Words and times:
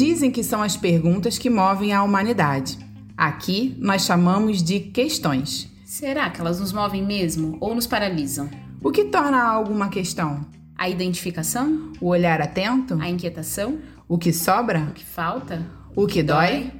Dizem 0.00 0.30
que 0.30 0.42
são 0.42 0.62
as 0.62 0.78
perguntas 0.78 1.36
que 1.36 1.50
movem 1.50 1.92
a 1.92 2.02
humanidade. 2.02 2.78
Aqui 3.14 3.76
nós 3.78 4.06
chamamos 4.06 4.62
de 4.62 4.80
questões. 4.80 5.70
Será 5.84 6.30
que 6.30 6.40
elas 6.40 6.58
nos 6.58 6.72
movem 6.72 7.04
mesmo 7.04 7.58
ou 7.60 7.74
nos 7.74 7.86
paralisam? 7.86 8.48
O 8.82 8.90
que 8.90 9.04
torna 9.04 9.38
algo 9.38 9.70
uma 9.70 9.90
questão? 9.90 10.46
A 10.74 10.88
identificação? 10.88 11.92
O 12.00 12.06
olhar 12.06 12.40
atento? 12.40 12.96
A 12.98 13.10
inquietação? 13.10 13.78
O 14.08 14.16
que 14.16 14.32
sobra? 14.32 14.84
O 14.88 14.94
que 14.94 15.04
falta? 15.04 15.66
O 15.94 16.06
que 16.06 16.22
dói? 16.22 16.72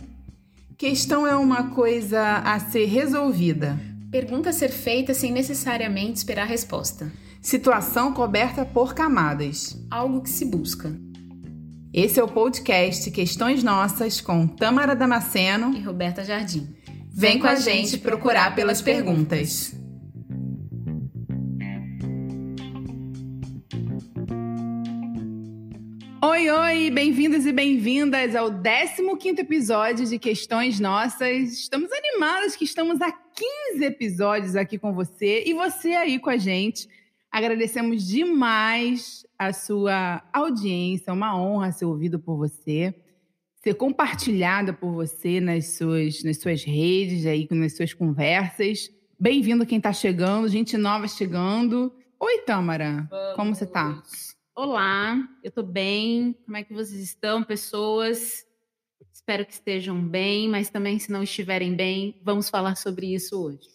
Questão 0.79 1.27
é 1.27 1.37
uma 1.37 1.64
coisa 1.75 2.39
a 2.39 2.59
ser 2.59 2.87
resolvida. 2.87 3.79
Pergunta 4.11 4.48
a 4.48 4.55
ser 4.55 4.71
feita 4.71 5.12
sem 5.12 5.30
necessariamente 5.30 6.16
esperar 6.16 6.46
resposta. 6.46 7.12
Situação 7.43 8.14
coberta 8.14 8.64
por 8.64 8.95
camadas. 8.95 9.79
Algo 9.91 10.23
que 10.23 10.30
se 10.30 10.46
busca. 10.46 10.91
Esse 11.93 12.21
é 12.21 12.23
o 12.23 12.29
podcast 12.29 13.11
Questões 13.11 13.65
Nossas 13.65 14.21
com 14.21 14.47
Tâmara 14.47 14.95
Damasceno 14.95 15.77
E 15.77 15.81
Roberta 15.81 16.23
Jardim. 16.23 16.73
Vem 17.12 17.41
com 17.41 17.48
a 17.48 17.57
gente 17.57 17.98
procurar 17.98 18.55
pelas 18.55 18.81
perguntas. 18.81 19.75
Oi, 26.23 26.48
oi, 26.48 26.91
bem-vindos 26.93 27.45
e 27.45 27.53
bem-vindas 27.53 28.37
ao 28.37 28.53
15º 28.53 29.41
episódio 29.41 30.07
de 30.07 30.17
Questões 30.17 30.79
Nossas. 30.79 31.55
Estamos 31.55 31.91
animadas 31.91 32.55
que 32.55 32.65
estamos 32.65 33.01
há 33.03 33.11
15 33.11 33.84
episódios 33.84 34.55
aqui 34.55 34.79
com 34.79 34.93
você 34.93 35.43
e 35.45 35.53
você 35.55 35.89
aí 35.89 36.20
com 36.20 36.31
a 36.31 36.37
gente. 36.37 36.89
Agradecemos 37.33 38.07
demais 38.07 39.29
a 39.41 39.55
sua 39.55 40.23
audiência, 40.35 41.11
é 41.11 41.15
uma 41.15 41.35
honra 41.35 41.73
ser 41.73 41.87
ouvido 41.87 42.21
por 42.21 42.37
você, 42.37 42.95
ser 43.65 43.73
compartilhada 43.73 44.71
por 44.71 44.92
você 44.92 45.41
nas 45.41 45.78
suas, 45.78 46.23
nas 46.23 46.37
suas 46.37 46.62
redes, 46.62 47.25
aí, 47.25 47.48
nas 47.51 47.75
suas 47.75 47.95
conversas. 47.95 48.91
Bem-vindo 49.19 49.64
quem 49.64 49.79
está 49.79 49.95
chegando, 49.95 50.47
gente 50.47 50.77
nova 50.77 51.09
chegando. 51.09 51.91
Oi, 52.20 52.41
Tâmara, 52.41 53.09
Vamos. 53.11 53.34
como 53.34 53.55
você 53.55 53.64
tá? 53.64 54.03
Olá, 54.55 55.17
eu 55.42 55.51
tô 55.51 55.62
bem. 55.62 56.36
Como 56.45 56.59
é 56.59 56.62
que 56.62 56.75
vocês 56.75 57.01
estão, 57.01 57.42
pessoas? 57.42 58.45
Espero 59.11 59.47
que 59.47 59.55
estejam 59.55 60.07
bem, 60.07 60.51
mas 60.51 60.69
também, 60.69 60.98
se 60.98 61.11
não 61.11 61.23
estiverem 61.23 61.75
bem, 61.75 62.20
vamos 62.23 62.51
falar 62.51 62.77
sobre 62.77 63.14
isso 63.14 63.42
hoje. 63.42 63.67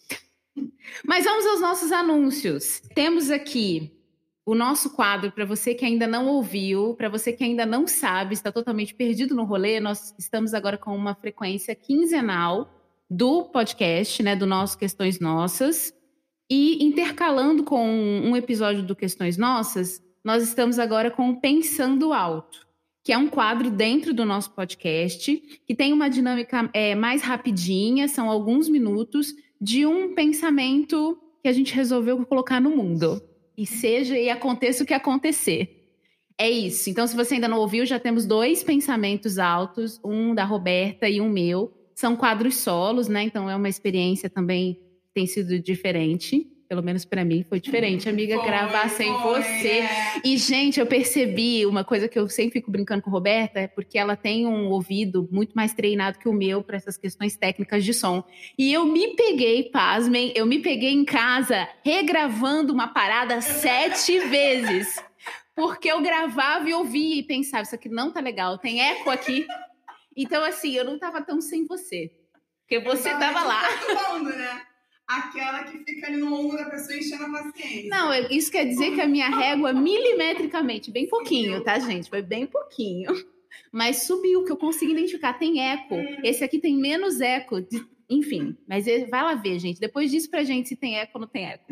Mas 1.04 1.24
vamos 1.24 1.44
aos 1.44 1.60
nossos 1.60 1.90
anúncios. 1.90 2.80
Temos 2.94 3.28
aqui 3.30 3.95
o 4.46 4.54
nosso 4.54 4.90
quadro 4.90 5.32
para 5.32 5.44
você 5.44 5.74
que 5.74 5.84
ainda 5.84 6.06
não 6.06 6.28
ouviu, 6.28 6.94
para 6.94 7.08
você 7.08 7.32
que 7.32 7.42
ainda 7.42 7.66
não 7.66 7.84
sabe, 7.84 8.32
está 8.32 8.52
totalmente 8.52 8.94
perdido 8.94 9.34
no 9.34 9.42
rolê. 9.42 9.80
Nós 9.80 10.14
estamos 10.16 10.54
agora 10.54 10.78
com 10.78 10.94
uma 10.94 11.16
frequência 11.16 11.74
quinzenal 11.74 12.70
do 13.10 13.46
podcast, 13.46 14.22
né, 14.22 14.36
do 14.36 14.46
nosso 14.46 14.78
Questões 14.78 15.18
Nossas, 15.18 15.92
e 16.48 16.82
intercalando 16.84 17.64
com 17.64 17.88
um 17.88 18.36
episódio 18.36 18.84
do 18.84 18.94
Questões 18.94 19.36
Nossas, 19.36 20.00
nós 20.24 20.44
estamos 20.44 20.78
agora 20.78 21.10
com 21.10 21.34
Pensando 21.34 22.12
Alto, 22.12 22.64
que 23.02 23.12
é 23.12 23.18
um 23.18 23.28
quadro 23.28 23.68
dentro 23.68 24.14
do 24.14 24.24
nosso 24.24 24.52
podcast, 24.52 25.36
que 25.66 25.74
tem 25.74 25.92
uma 25.92 26.08
dinâmica 26.08 26.70
é, 26.72 26.94
mais 26.94 27.20
rapidinha, 27.22 28.06
são 28.06 28.30
alguns 28.30 28.68
minutos, 28.68 29.34
de 29.60 29.84
um 29.86 30.14
pensamento 30.14 31.18
que 31.42 31.48
a 31.48 31.52
gente 31.52 31.74
resolveu 31.74 32.24
colocar 32.26 32.60
no 32.60 32.70
mundo. 32.70 33.20
E 33.56 33.66
seja 33.66 34.18
e 34.18 34.28
aconteça 34.28 34.82
o 34.82 34.86
que 34.86 34.94
acontecer. 34.94 35.76
É 36.38 36.50
isso. 36.50 36.90
Então, 36.90 37.06
se 37.06 37.16
você 37.16 37.34
ainda 37.34 37.48
não 37.48 37.58
ouviu, 37.58 37.86
já 37.86 37.98
temos 37.98 38.26
dois 38.26 38.62
pensamentos 38.62 39.38
altos, 39.38 39.98
um 40.04 40.34
da 40.34 40.44
Roberta 40.44 41.08
e 41.08 41.20
um 41.20 41.30
meu. 41.30 41.72
São 41.94 42.14
quadros 42.14 42.56
solos, 42.56 43.08
né? 43.08 43.22
Então 43.22 43.48
é 43.48 43.56
uma 43.56 43.68
experiência 43.68 44.28
também 44.28 44.74
que 44.74 45.14
tem 45.14 45.26
sido 45.26 45.58
diferente. 45.58 46.46
Pelo 46.68 46.82
menos 46.82 47.04
para 47.04 47.24
mim 47.24 47.44
foi 47.48 47.60
diferente, 47.60 48.08
amiga, 48.08 48.36
Foi, 48.36 48.46
gravar 48.46 48.88
sem 48.88 49.12
foi, 49.20 49.42
você. 49.42 49.68
é. 49.68 50.20
E, 50.24 50.36
gente, 50.36 50.80
eu 50.80 50.86
percebi 50.86 51.64
uma 51.64 51.84
coisa 51.84 52.08
que 52.08 52.18
eu 52.18 52.28
sempre 52.28 52.54
fico 52.54 52.70
brincando 52.70 53.02
com 53.02 53.10
a 53.10 53.12
Roberta, 53.12 53.60
é 53.60 53.68
porque 53.68 53.96
ela 53.96 54.16
tem 54.16 54.46
um 54.46 54.68
ouvido 54.70 55.28
muito 55.30 55.52
mais 55.54 55.72
treinado 55.72 56.18
que 56.18 56.28
o 56.28 56.32
meu 56.32 56.64
para 56.64 56.76
essas 56.76 56.96
questões 56.96 57.36
técnicas 57.36 57.84
de 57.84 57.94
som. 57.94 58.24
E 58.58 58.72
eu 58.72 58.84
me 58.84 59.14
peguei, 59.14 59.70
pasmem, 59.70 60.32
eu 60.34 60.44
me 60.44 60.58
peguei 60.58 60.92
em 60.92 61.04
casa 61.04 61.68
regravando 61.84 62.72
uma 62.72 62.88
parada 62.88 63.40
sete 63.40 64.18
vezes. 64.28 65.00
Porque 65.54 65.90
eu 65.90 66.02
gravava 66.02 66.68
e 66.68 66.74
ouvia 66.74 67.20
e 67.20 67.22
pensava, 67.22 67.62
isso 67.62 67.74
aqui 67.74 67.88
não 67.88 68.12
tá 68.12 68.20
legal, 68.20 68.58
tem 68.58 68.80
eco 68.80 69.08
aqui. 69.08 69.46
Então, 70.16 70.44
assim, 70.44 70.72
eu 70.74 70.84
não 70.84 70.98
tava 70.98 71.22
tão 71.22 71.40
sem 71.40 71.64
você. 71.64 72.10
Porque 72.62 72.80
você 72.80 73.10
tava 73.10 73.42
lá. 73.44 73.62
Perturbando, 73.68 74.30
né? 74.30 74.62
Aquela 75.08 75.62
que 75.64 75.78
fica 75.84 76.08
ali 76.08 76.16
no 76.16 76.34
ombro 76.34 76.56
da 76.56 76.64
pessoa 76.68 76.96
enchendo 76.98 77.24
a 77.24 77.42
paciência. 77.42 77.88
Não, 77.88 78.12
é- 78.12 78.26
isso 78.32 78.50
quer 78.50 78.64
dizer 78.66 78.92
que 78.94 79.00
a 79.00 79.06
minha 79.06 79.28
régua, 79.28 79.72
milimetricamente, 79.72 80.90
bem 80.90 81.06
pouquinho, 81.08 81.62
tá, 81.62 81.78
gente? 81.78 82.10
Foi 82.10 82.22
bem 82.22 82.44
pouquinho. 82.46 83.12
Mas 83.72 84.02
subiu, 84.02 84.44
que 84.44 84.50
eu 84.52 84.56
consegui 84.56 84.92
identificar. 84.92 85.34
Tem 85.34 85.60
eco. 85.60 85.94
Esse 86.24 86.42
aqui 86.42 86.58
tem 86.58 86.74
menos 86.76 87.20
eco. 87.20 87.60
de- 87.60 87.86
enfim, 88.10 88.56
mas 88.68 88.86
ele- 88.86 89.06
vai 89.06 89.22
lá 89.22 89.34
ver, 89.34 89.58
gente. 89.58 89.80
Depois 89.80 90.10
diz 90.10 90.26
pra 90.26 90.42
gente 90.44 90.68
se 90.68 90.76
tem 90.76 90.96
eco 90.98 91.12
ou 91.14 91.20
não 91.20 91.28
tem 91.28 91.44
eco. 91.46 91.64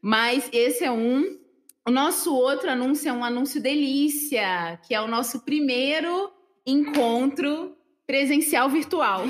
Mas 0.00 0.48
esse 0.52 0.84
é 0.84 0.90
um. 0.90 1.38
O 1.86 1.90
nosso 1.90 2.34
outro 2.34 2.70
anúncio 2.70 3.08
é 3.08 3.12
um 3.12 3.24
anúncio 3.24 3.60
delícia, 3.60 4.78
que 4.86 4.94
é 4.94 5.00
o 5.00 5.06
nosso 5.08 5.44
primeiro 5.44 6.30
encontro 6.66 7.76
presencial 8.06 8.68
virtual. 8.68 9.24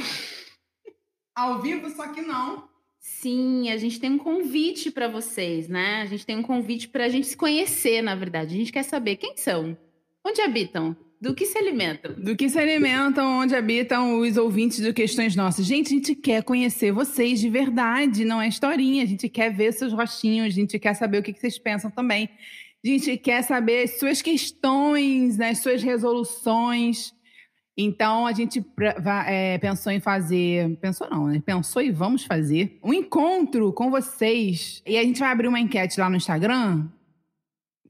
Ao 1.35 1.61
vivo, 1.63 1.89
só 1.91 2.09
que 2.09 2.21
não. 2.21 2.68
Sim, 3.21 3.69
a 3.71 3.77
gente 3.77 3.99
tem 3.99 4.13
um 4.13 4.19
convite 4.19 4.93
para 4.93 5.09
vocês, 5.09 5.67
né? 5.67 6.03
A 6.03 6.07
gente 6.07 6.25
tem 6.25 6.37
um 6.37 6.43
convite 6.43 6.87
para 6.89 7.05
a 7.05 7.09
gente 7.09 7.27
se 7.27 7.37
conhecer, 7.37 8.01
na 8.01 8.15
verdade. 8.15 8.55
A 8.55 8.59
gente 8.59 8.71
quer 8.71 8.85
saber 8.85 9.17
quem 9.17 9.37
são, 9.37 9.77
onde 10.25 10.41
habitam, 10.41 10.97
do 11.21 11.35
que 11.35 11.45
se 11.45 11.59
alimentam. 11.59 12.15
Do 12.17 12.37
que 12.37 12.49
se 12.49 12.57
alimentam, 12.59 13.41
onde 13.41 13.57
habitam 13.57 14.21
os 14.21 14.37
ouvintes 14.37 14.79
do 14.81 14.95
Questões 14.95 15.35
Nossas. 15.35 15.67
Gente, 15.67 15.89
a 15.89 15.97
gente 15.97 16.15
quer 16.15 16.45
conhecer 16.45 16.93
vocês 16.93 17.41
de 17.41 17.49
verdade, 17.49 18.25
não 18.25 18.41
é 18.41 18.47
historinha. 18.47 19.03
A 19.03 19.07
gente 19.07 19.29
quer 19.29 19.53
ver 19.53 19.73
seus 19.73 19.93
rostinhos, 19.93 20.47
a 20.47 20.51
gente 20.51 20.79
quer 20.79 20.95
saber 20.95 21.19
o 21.19 21.23
que 21.23 21.33
vocês 21.33 21.59
pensam 21.59 21.91
também. 21.91 22.29
A 22.85 22.89
gente 22.89 23.17
quer 23.17 23.43
saber 23.43 23.83
as 23.83 23.99
suas 23.99 24.23
questões, 24.23 25.37
né, 25.37 25.51
as 25.51 25.59
suas 25.59 25.83
resoluções. 25.83 27.13
Então, 27.81 28.27
a 28.27 28.33
gente 28.33 28.61
é, 29.29 29.57
pensou 29.59 29.93
em 29.93 30.01
fazer. 30.01 30.77
Pensou 30.81 31.09
não, 31.09 31.29
né? 31.29 31.41
Pensou 31.47 31.81
e 31.81 31.93
vamos 31.93 32.25
fazer 32.25 32.77
um 32.83 32.93
encontro 32.93 33.73
com 33.73 33.89
vocês. 33.89 34.83
E 34.85 34.99
a 34.99 35.03
gente 35.05 35.21
vai 35.21 35.31
abrir 35.31 35.47
uma 35.47 35.61
enquete 35.61 36.01
lá 36.01 36.11
no 36.11 36.17
Instagram. 36.17 36.89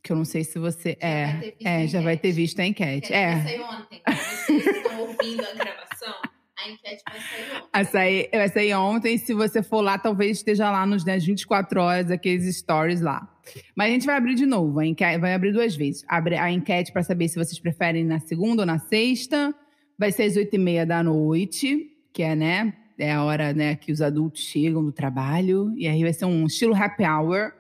Que 0.03 0.13
eu 0.13 0.17
não 0.17 0.27
sei 0.27 0.45
se 0.45 0.59
você. 0.59 0.95
ter 0.95 1.07
É, 1.07 1.55
é 1.65 1.83
a 1.85 1.87
já 1.87 2.03
vai 2.03 2.19
ter 2.19 2.29
enquete. 2.29 2.41
visto 2.41 2.61
a 2.61 2.67
enquete. 2.67 3.13
É. 3.15 3.43
sair 3.43 3.61
ontem. 3.63 4.03
Vocês 4.07 4.67
estão 4.67 5.01
ouvindo 5.01 5.41
a 5.41 5.55
gravação, 5.55 6.15
a 6.59 6.71
enquete 6.71 7.03
vai 7.09 7.21
sair 7.21 7.57
ontem. 7.57 7.69
Vai 7.73 7.85
sair, 7.87 8.29
vai 8.31 8.49
sair 8.51 8.75
ontem. 8.75 9.19
Se 9.19 9.33
você 9.33 9.63
for 9.63 9.81
lá, 9.81 9.97
talvez 9.97 10.37
esteja 10.37 10.71
lá 10.71 10.85
nos 10.85 11.03
nas 11.03 11.25
24 11.25 11.81
horas, 11.81 12.11
aqueles 12.11 12.55
stories 12.59 13.01
lá. 13.01 13.27
Mas 13.75 13.89
a 13.89 13.93
gente 13.93 14.05
vai 14.05 14.19
abrir 14.19 14.35
de 14.35 14.45
novo. 14.45 14.81
A 14.81 14.87
enquete, 14.87 15.19
vai 15.19 15.33
abrir 15.33 15.53
duas 15.53 15.75
vezes. 15.75 16.05
Abre 16.07 16.37
a 16.37 16.51
enquete 16.51 16.93
para 16.93 17.03
saber 17.03 17.27
se 17.29 17.37
vocês 17.37 17.59
preferem 17.59 18.05
na 18.05 18.21
segunda 18.21 18.63
ou 18.63 18.67
na 18.67 18.79
sexta. 18.79 19.55
Vai 19.99 20.13
ser 20.13 20.25
às 20.25 20.37
8 20.37 20.55
e 20.55 20.59
meia 20.59 20.87
da 20.87 21.03
noite, 21.03 21.91
que 22.13 22.23
é, 22.23 22.37
né? 22.37 22.73
É 22.97 23.13
a 23.13 23.25
hora 23.25 23.53
né, 23.53 23.77
que 23.77 23.93
os 23.93 24.01
adultos 24.01 24.43
chegam 24.43 24.85
do 24.85 24.93
trabalho. 24.93 25.73
E 25.77 25.87
aí 25.87 26.03
vai 26.03 26.13
ser 26.13 26.25
um 26.25 26.47
estilo 26.47 26.75
happy 26.75 27.05
hour. 27.05 27.53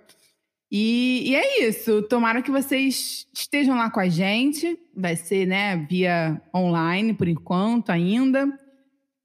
E, 0.70 1.30
e 1.30 1.34
é 1.34 1.68
isso. 1.68 2.02
Tomara 2.02 2.42
que 2.42 2.50
vocês 2.50 3.26
estejam 3.32 3.76
lá 3.76 3.90
com 3.90 4.00
a 4.00 4.08
gente. 4.08 4.78
Vai 4.96 5.16
ser, 5.16 5.46
né, 5.46 5.76
via 5.88 6.40
online 6.54 7.14
por 7.14 7.28
enquanto 7.28 7.90
ainda. 7.90 8.48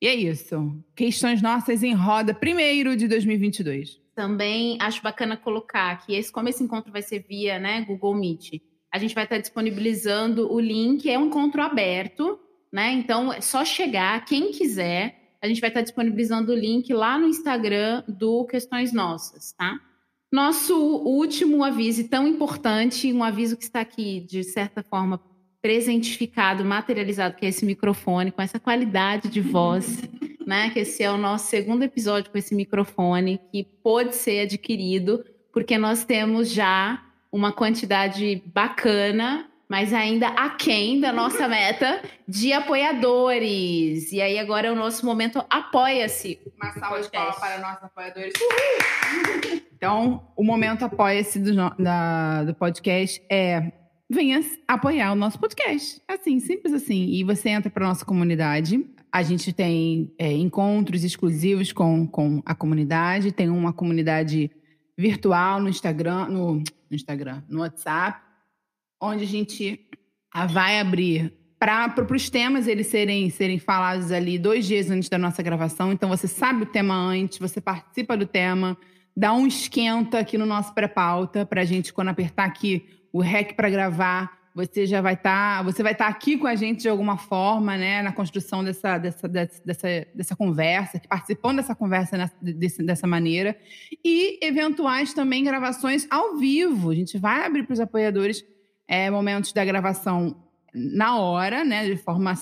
E 0.01 0.07
é 0.07 0.13
isso. 0.13 0.77
Questões 0.95 1.41
nossas 1.41 1.81
em 1.81 1.93
roda, 1.93 2.33
primeiro 2.33 2.95
de 2.95 3.07
2022. 3.07 4.01
Também 4.13 4.77
acho 4.79 5.01
bacana 5.01 5.37
colocar 5.37 6.05
que 6.05 6.13
esse, 6.13 6.31
como 6.31 6.49
esse 6.49 6.63
encontro 6.63 6.91
vai 6.91 7.01
ser 7.01 7.25
via 7.27 7.57
né, 7.57 7.81
Google 7.81 8.13
Meet, 8.13 8.61
a 8.91 8.99
gente 8.99 9.15
vai 9.15 9.23
estar 9.23 9.39
disponibilizando 9.39 10.53
o 10.53 10.59
link, 10.59 11.09
é 11.09 11.17
um 11.17 11.27
encontro 11.27 11.61
aberto, 11.63 12.39
né? 12.73 12.91
Então 12.91 13.31
é 13.31 13.39
só 13.39 13.63
chegar, 13.63 14.25
quem 14.25 14.51
quiser, 14.51 15.35
a 15.39 15.47
gente 15.47 15.61
vai 15.61 15.69
estar 15.69 15.81
disponibilizando 15.81 16.51
o 16.51 16.55
link 16.55 16.91
lá 16.91 17.19
no 17.19 17.27
Instagram 17.27 18.03
do 18.07 18.45
Questões 18.45 18.91
Nossas, 18.91 19.51
tá? 19.51 19.79
Nosso 20.31 20.75
último 20.75 21.63
aviso, 21.63 22.01
e 22.01 22.05
tão 22.05 22.27
importante, 22.27 23.13
um 23.13 23.23
aviso 23.23 23.55
que 23.55 23.63
está 23.63 23.81
aqui, 23.81 24.21
de 24.21 24.43
certa 24.43 24.81
forma, 24.81 25.21
presentificado, 25.61 26.65
materializado, 26.65 27.35
que 27.35 27.45
é 27.45 27.49
esse 27.49 27.63
microfone, 27.63 28.31
com 28.31 28.41
essa 28.41 28.59
qualidade 28.59 29.29
de 29.29 29.39
voz, 29.39 30.01
né? 30.43 30.71
Que 30.71 30.79
esse 30.79 31.03
é 31.03 31.11
o 31.11 31.17
nosso 31.17 31.51
segundo 31.51 31.83
episódio 31.83 32.31
com 32.31 32.37
esse 32.39 32.55
microfone, 32.55 33.39
que 33.51 33.63
pôde 33.63 34.15
ser 34.15 34.39
adquirido, 34.39 35.23
porque 35.51 35.77
nós 35.77 36.03
temos 36.03 36.49
já 36.49 37.05
uma 37.31 37.51
quantidade 37.51 38.41
bacana 38.47 39.47
mas 39.69 39.93
ainda 39.93 40.27
aquém 40.29 40.99
da 40.99 41.11
nossa 41.11 41.47
meta 41.47 42.01
de 42.27 42.53
apoiadores. 42.53 44.11
E 44.11 44.21
aí 44.21 44.37
agora 44.37 44.67
é 44.67 44.71
o 44.71 44.75
nosso 44.75 45.05
momento 45.05 45.43
apoia-se. 45.49 46.39
Uma 46.61 46.71
salva 46.73 47.01
de 47.01 47.09
palmas 47.09 47.39
para 47.39 47.59
nossos 47.59 47.83
apoiadores. 47.83 48.33
Uhul! 48.39 49.61
Então, 49.75 50.27
o 50.35 50.43
momento 50.43 50.85
apoia-se 50.85 51.39
do, 51.39 51.53
da, 51.77 52.43
do 52.43 52.53
podcast 52.53 53.21
é 53.29 53.71
venha 54.09 54.39
apoiar 54.67 55.11
o 55.11 55.15
nosso 55.15 55.39
podcast. 55.39 56.01
Assim, 56.07 56.39
simples 56.39 56.73
assim. 56.73 57.07
E 57.09 57.23
você 57.23 57.49
entra 57.49 57.69
para 57.69 57.87
nossa 57.87 58.05
comunidade. 58.05 58.85
A 59.11 59.23
gente 59.23 59.51
tem 59.51 60.13
é, 60.17 60.31
encontros 60.31 61.03
exclusivos 61.03 61.71
com, 61.71 62.07
com 62.07 62.41
a 62.45 62.55
comunidade, 62.55 63.31
tem 63.31 63.49
uma 63.49 63.73
comunidade 63.73 64.49
virtual 64.97 65.59
no 65.59 65.69
Instagram, 65.69 66.27
no, 66.27 66.55
no 66.55 66.63
Instagram, 66.91 67.43
no 67.49 67.59
WhatsApp, 67.59 68.19
onde 69.03 69.23
a 69.23 69.27
gente 69.27 69.79
vai 70.49 70.79
abrir 70.79 71.33
para 71.59 72.13
os 72.13 72.29
temas 72.29 72.67
eles 72.67 72.87
serem, 72.87 73.29
serem 73.29 73.57
falados 73.57 74.11
ali 74.11 74.37
dois 74.37 74.65
dias 74.65 74.89
antes 74.89 75.07
da 75.07 75.17
nossa 75.17 75.41
gravação. 75.41 75.91
Então 75.91 76.09
você 76.09 76.27
sabe 76.27 76.63
o 76.63 76.65
tema 76.65 76.93
antes, 76.93 77.37
você 77.37 77.61
participa 77.61 78.17
do 78.17 78.25
tema, 78.25 78.77
dá 79.15 79.33
um 79.33 79.47
esquenta 79.47 80.19
aqui 80.19 80.37
no 80.37 80.45
nosso 80.45 80.73
pré-pauta 80.73 81.45
para 81.45 81.61
a 81.61 81.65
gente, 81.65 81.93
quando 81.93 82.09
apertar 82.09 82.45
aqui 82.45 82.85
o 83.13 83.21
REC 83.21 83.55
para 83.55 83.69
gravar, 83.69 84.43
você 84.55 84.85
já 84.85 85.01
vai 85.01 85.13
estar, 85.13 85.57
tá, 85.57 85.63
você 85.63 85.81
vai 85.81 85.93
estar 85.93 86.05
tá 86.05 86.11
aqui 86.11 86.37
com 86.37 86.47
a 86.47 86.55
gente 86.55 86.81
de 86.81 86.89
alguma 86.89 87.17
forma, 87.17 87.75
né, 87.75 88.01
na 88.01 88.11
construção 88.11 88.63
dessa, 88.63 88.97
dessa, 88.97 89.27
dessa, 89.27 89.87
dessa 90.13 90.35
conversa, 90.35 91.01
participando 91.07 91.57
dessa 91.57 91.73
conversa 91.73 92.17
nessa, 92.17 92.35
desse, 92.41 92.83
dessa 92.83 93.07
maneira, 93.07 93.57
e 94.03 94.37
eventuais 94.45 95.13
também 95.13 95.43
gravações 95.43 96.05
ao 96.09 96.37
vivo. 96.37 96.91
A 96.91 96.95
gente 96.95 97.17
vai 97.17 97.45
abrir 97.45 97.63
para 97.63 97.73
os 97.73 97.79
apoiadores 97.79 98.43
é, 98.87 99.09
momentos 99.09 99.53
da 99.53 99.63
gravação 99.63 100.35
na 100.73 101.17
hora, 101.17 101.63
né, 101.63 101.85
de 101.85 101.97
forma 101.97 102.33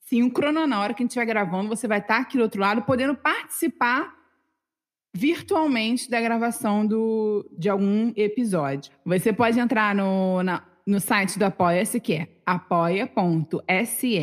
síncrona, 0.00 0.66
na 0.66 0.80
hora 0.80 0.94
que 0.94 1.02
a 1.02 1.04
gente 1.04 1.10
estiver 1.10 1.26
gravando, 1.26 1.68
você 1.68 1.88
vai 1.88 1.98
estar 1.98 2.18
aqui 2.18 2.36
do 2.36 2.42
outro 2.42 2.60
lado, 2.60 2.82
podendo 2.82 3.14
participar 3.14 4.14
virtualmente 5.14 6.10
da 6.10 6.20
gravação 6.20 6.86
do, 6.86 7.48
de 7.56 7.68
algum 7.68 8.12
episódio. 8.16 8.92
Você 9.04 9.32
pode 9.32 9.58
entrar 9.58 9.94
no, 9.94 10.42
na, 10.42 10.64
no 10.86 11.00
site 11.00 11.38
do 11.38 11.44
Apoia-se, 11.44 12.00
que 12.00 12.14
é 12.14 12.28
apoia.se 12.44 14.18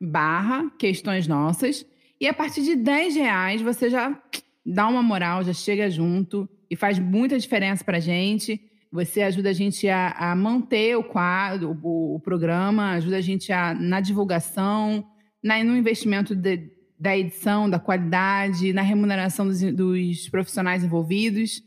barra 0.00 0.70
questões 0.78 1.26
nossas. 1.26 1.84
E 2.20 2.28
a 2.28 2.32
partir 2.32 2.62
de 2.62 2.76
10 2.76 3.16
reais 3.16 3.60
você 3.60 3.90
já 3.90 4.16
dá 4.64 4.86
uma 4.86 5.02
moral, 5.02 5.42
já 5.42 5.52
chega 5.52 5.90
junto 5.90 6.48
e 6.70 6.76
faz 6.76 6.98
muita 6.98 7.38
diferença 7.38 7.82
pra 7.82 7.98
gente. 7.98 8.69
Você 8.92 9.22
ajuda 9.22 9.50
a 9.50 9.52
gente 9.52 9.88
a, 9.88 10.10
a 10.10 10.34
manter 10.34 10.96
o 10.96 11.04
quadro, 11.04 11.78
o, 11.82 12.16
o, 12.16 12.20
programa, 12.20 12.92
ajuda 12.92 13.18
a 13.18 13.20
gente 13.20 13.52
a, 13.52 13.72
na 13.72 14.00
divulgação, 14.00 15.06
na, 15.42 15.62
no 15.62 15.76
investimento 15.76 16.34
de, 16.34 16.70
da 16.98 17.16
edição, 17.16 17.70
da 17.70 17.78
qualidade, 17.78 18.72
na 18.72 18.82
remuneração 18.82 19.46
dos, 19.46 19.60
dos 19.60 20.28
profissionais 20.28 20.82
envolvidos. 20.82 21.62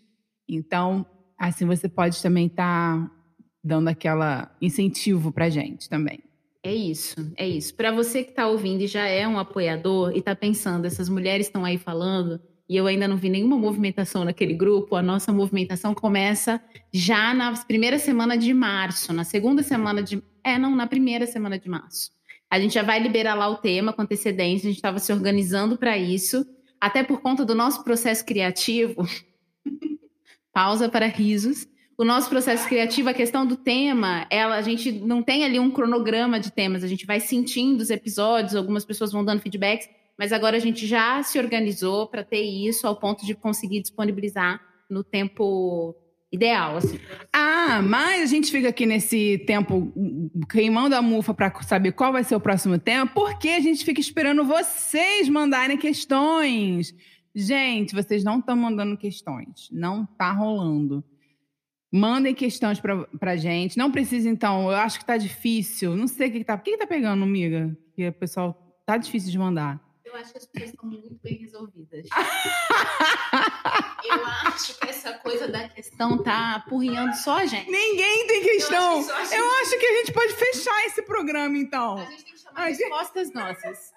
Então, 0.49 1.05
assim 1.37 1.65
você 1.65 1.87
pode 1.87 2.21
também 2.21 2.47
estar 2.47 2.99
tá 2.99 3.11
dando 3.63 3.87
aquela 3.87 4.53
incentivo 4.61 5.31
para 5.31 5.49
gente 5.49 5.89
também. 5.89 6.19
É 6.61 6.73
isso, 6.73 7.15
é 7.37 7.47
isso. 7.47 7.73
Para 7.73 7.91
você 7.91 8.23
que 8.23 8.31
está 8.31 8.47
ouvindo 8.47 8.81
e 8.81 8.87
já 8.87 9.05
é 9.05 9.27
um 9.27 9.39
apoiador 9.39 10.11
e 10.13 10.19
está 10.19 10.35
pensando, 10.35 10.85
essas 10.85 11.09
mulheres 11.09 11.47
estão 11.47 11.63
aí 11.63 11.77
falando 11.77 12.41
e 12.73 12.75
eu 12.75 12.87
ainda 12.87 13.07
não 13.07 13.15
vi 13.15 13.29
nenhuma 13.29 13.55
movimentação 13.55 14.25
naquele 14.25 14.55
grupo, 14.55 14.95
a 14.95 15.01
nossa 15.03 15.31
movimentação 15.31 15.93
começa 15.93 16.59
já 16.91 17.31
na 17.31 17.53
primeira 17.53 17.99
semana 17.99 18.35
de 18.35 18.51
março, 18.51 19.13
na 19.13 19.23
segunda 19.23 19.61
semana 19.61 20.01
de. 20.01 20.23
É, 20.43 20.57
não, 20.57 20.75
na 20.75 20.87
primeira 20.87 21.27
semana 21.27 21.59
de 21.59 21.69
março. 21.69 22.09
A 22.49 22.59
gente 22.59 22.73
já 22.73 22.81
vai 22.81 22.97
liberar 22.97 23.35
lá 23.35 23.47
o 23.47 23.57
tema 23.57 23.93
com 23.93 24.01
antecedência, 24.01 24.65
a 24.65 24.69
gente 24.71 24.77
estava 24.77 24.97
se 24.97 25.13
organizando 25.13 25.77
para 25.77 25.95
isso, 25.99 26.43
até 26.81 27.03
por 27.03 27.21
conta 27.21 27.45
do 27.45 27.53
nosso 27.53 27.83
processo 27.83 28.25
criativo. 28.25 29.07
Pausa 30.51 30.89
para 30.89 31.05
risos 31.05 31.67
o 31.95 32.03
nosso 32.03 32.27
processo 32.27 32.67
criativo, 32.67 33.09
a 33.09 33.13
questão 33.13 33.45
do 33.45 33.55
tema, 33.55 34.25
ela, 34.31 34.55
a 34.55 34.61
gente 34.63 34.91
não 34.91 35.21
tem 35.21 35.45
ali 35.45 35.59
um 35.59 35.69
cronograma 35.69 36.39
de 36.39 36.51
temas, 36.51 36.83
a 36.83 36.87
gente 36.87 37.05
vai 37.05 37.19
sentindo 37.19 37.81
os 37.81 37.91
episódios, 37.91 38.55
algumas 38.55 38.83
pessoas 38.83 39.11
vão 39.11 39.23
dando 39.23 39.41
feedbacks, 39.41 39.87
mas 40.17 40.31
agora 40.31 40.57
a 40.57 40.59
gente 40.59 40.85
já 40.85 41.21
se 41.23 41.39
organizou 41.39 42.07
para 42.07 42.23
ter 42.23 42.41
isso 42.41 42.85
ao 42.85 42.95
ponto 42.95 43.25
de 43.25 43.33
conseguir 43.33 43.81
disponibilizar 43.81 44.61
no 44.89 45.03
tempo 45.03 45.95
ideal, 46.31 46.77
assim. 46.77 46.99
Ah, 47.31 47.81
mas 47.83 48.23
a 48.23 48.25
gente 48.25 48.51
fica 48.51 48.69
aqui 48.69 48.87
nesse 48.87 49.37
tempo 49.45 49.93
queimando 50.49 50.95
a 50.95 51.01
mufa 51.01 51.31
para 51.33 51.53
saber 51.61 51.91
qual 51.91 52.11
vai 52.11 52.23
ser 52.23 52.35
o 52.35 52.39
próximo 52.39 52.79
tema, 52.79 53.05
porque 53.05 53.49
a 53.49 53.59
gente 53.59 53.85
fica 53.85 54.01
esperando 54.01 54.43
vocês 54.43 55.29
mandarem 55.29 55.77
questões. 55.77 56.93
Gente, 57.35 57.93
vocês 57.93 58.23
não 58.23 58.39
estão 58.39 58.55
mandando 58.55 58.97
questões, 58.97 59.69
não 59.71 60.05
tá 60.05 60.31
rolando. 60.31 61.03
Mandem 61.91 62.33
questões 62.33 62.79
pra, 62.79 63.05
pra 63.19 63.35
gente. 63.35 63.77
Não 63.77 63.91
precisa, 63.91 64.27
então, 64.27 64.71
eu 64.71 64.77
acho 64.77 64.97
que 64.97 65.05
tá 65.05 65.15
difícil. 65.15 65.95
Não 65.95 66.07
sei 66.07 66.27
o 66.27 66.31
que, 66.31 66.39
que 66.39 66.45
tá. 66.45 66.57
Que, 66.57 66.71
que 66.71 66.77
tá 66.77 66.87
pegando, 66.87 67.23
amiga? 67.23 67.77
Que 67.95 68.07
o 68.07 68.13
pessoal 68.13 68.81
tá 68.83 68.97
difícil 68.97 69.29
de 69.29 69.37
mandar. 69.37 69.79
Eu 70.23 70.25
acho 70.25 70.31
que 70.31 70.37
as 70.37 70.45
pessoas 70.45 70.69
estão 70.69 70.89
muito 70.89 71.19
bem 71.21 71.37
resolvidas. 71.37 72.05
eu 74.05 74.25
acho 74.47 74.79
que 74.79 74.89
essa 74.89 75.13
coisa 75.15 75.49
da 75.49 75.67
questão 75.67 76.23
tá 76.23 76.55
apurriando 76.55 77.13
só 77.17 77.39
a 77.39 77.45
gente. 77.45 77.69
Ninguém 77.69 78.25
tem 78.27 78.41
questão. 78.41 79.01
Eu 79.01 79.15
acho, 79.15 79.29
que, 79.29 79.35
eu 79.35 79.51
acho 79.61 79.79
que 79.79 79.85
a 79.85 79.97
gente 79.97 80.13
pode 80.13 80.33
fechar 80.33 80.85
esse 80.85 81.01
programa, 81.01 81.57
então. 81.57 81.97
A 81.97 82.05
gente 82.05 82.23
tem 82.23 82.33
que 82.33 82.39
chamar 82.39 82.67
respostas 82.67 83.33
nossas. 83.33 83.91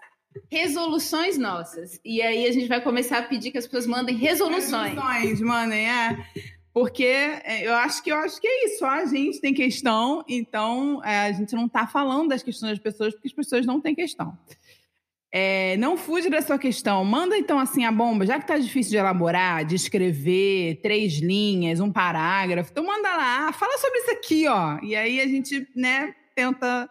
Resoluções 0.50 1.38
nossas. 1.38 2.00
E 2.04 2.20
aí 2.20 2.46
a 2.48 2.52
gente 2.52 2.66
vai 2.66 2.82
começar 2.82 3.18
a 3.18 3.22
pedir 3.22 3.52
que 3.52 3.58
as 3.58 3.66
pessoas 3.66 3.86
mandem 3.86 4.16
resoluções. 4.16 4.94
Resoluções, 4.94 5.40
mandem, 5.40 5.88
é. 5.88 6.26
Porque 6.72 7.04
é, 7.04 7.66
eu 7.66 7.74
acho 7.74 8.02
que 8.02 8.10
eu 8.10 8.16
acho 8.16 8.40
que 8.40 8.48
é 8.48 8.66
isso. 8.66 8.80
Só 8.80 8.88
a 8.88 9.06
gente 9.06 9.40
tem 9.40 9.54
questão, 9.54 10.24
então 10.28 11.00
é, 11.04 11.28
a 11.28 11.32
gente 11.32 11.54
não 11.54 11.66
está 11.66 11.86
falando 11.86 12.30
das 12.30 12.42
questões 12.42 12.72
das 12.72 12.80
pessoas, 12.80 13.14
porque 13.14 13.28
as 13.28 13.32
pessoas 13.32 13.64
não 13.64 13.80
têm 13.80 13.94
questão. 13.94 14.36
É, 15.38 15.76
não 15.76 15.98
fuja 15.98 16.30
da 16.30 16.40
sua 16.40 16.58
questão. 16.58 17.04
Manda 17.04 17.36
então 17.36 17.58
assim 17.58 17.84
a 17.84 17.92
bomba, 17.92 18.24
já 18.24 18.40
que 18.40 18.46
tá 18.46 18.56
difícil 18.56 18.92
de 18.92 18.96
elaborar, 18.96 19.66
de 19.66 19.74
escrever 19.74 20.76
três 20.76 21.18
linhas, 21.18 21.78
um 21.78 21.92
parágrafo, 21.92 22.70
então 22.70 22.86
manda 22.86 23.14
lá, 23.14 23.52
fala 23.52 23.76
sobre 23.76 23.98
isso 23.98 24.12
aqui, 24.12 24.48
ó. 24.48 24.78
E 24.82 24.96
aí 24.96 25.20
a 25.20 25.26
gente, 25.26 25.68
né, 25.76 26.14
tenta 26.34 26.88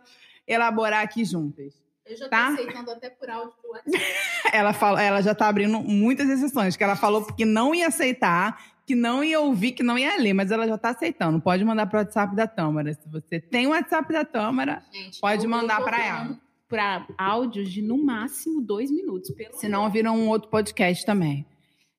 elaborar 0.48 1.02
aqui 1.02 1.26
juntas. 1.26 1.74
Eu 2.06 2.16
já 2.16 2.30
tá? 2.30 2.50
tô 2.50 2.54
aceitando 2.54 2.92
até 2.92 3.10
por 3.10 3.28
áudio 3.32 3.56
do 3.64 3.70
WhatsApp. 3.72 4.06
ela, 4.54 4.74
fala, 4.74 5.02
ela 5.02 5.22
já 5.24 5.34
tá 5.34 5.48
abrindo 5.48 5.80
muitas 5.80 6.30
exceções, 6.30 6.78
que 6.78 6.84
ela 6.84 6.96
falou 6.96 7.26
que 7.26 7.46
não 7.46 7.74
ia 7.74 7.88
aceitar 7.88 8.76
que 8.86 8.94
não 8.94 9.24
ia 9.24 9.40
ouvir, 9.40 9.72
que 9.72 9.82
não 9.82 9.98
ia 9.98 10.16
ler, 10.22 10.34
mas 10.34 10.52
ela 10.52 10.68
já 10.68 10.76
está 10.76 10.90
aceitando. 10.90 11.42
Pode 11.42 11.66
mandar 11.66 11.88
para 11.88 11.98
o 11.98 12.00
WhatsApp 12.02 12.36
da 12.36 12.46
Tâmara. 12.46 12.94
Se 12.94 13.10
você 13.10 13.40
tem 13.40 13.66
o 13.66 13.72
WhatsApp 13.72 14.14
da 14.14 14.24
Tâmara, 14.24 14.84
Gente, 14.94 15.20
pode 15.20 15.48
mandar 15.48 15.82
para 15.82 16.06
ela. 16.06 16.45
Para 16.68 17.08
áudios 17.18 17.72
de 17.72 17.82
no 17.82 17.98
máximo 18.04 18.62
dois 18.62 18.92
minutos. 18.92 19.34
Se 19.54 19.68
não, 19.68 19.90
viram 19.90 20.16
um 20.18 20.30
outro 20.30 20.50
podcast 20.50 21.04
também. 21.06 21.46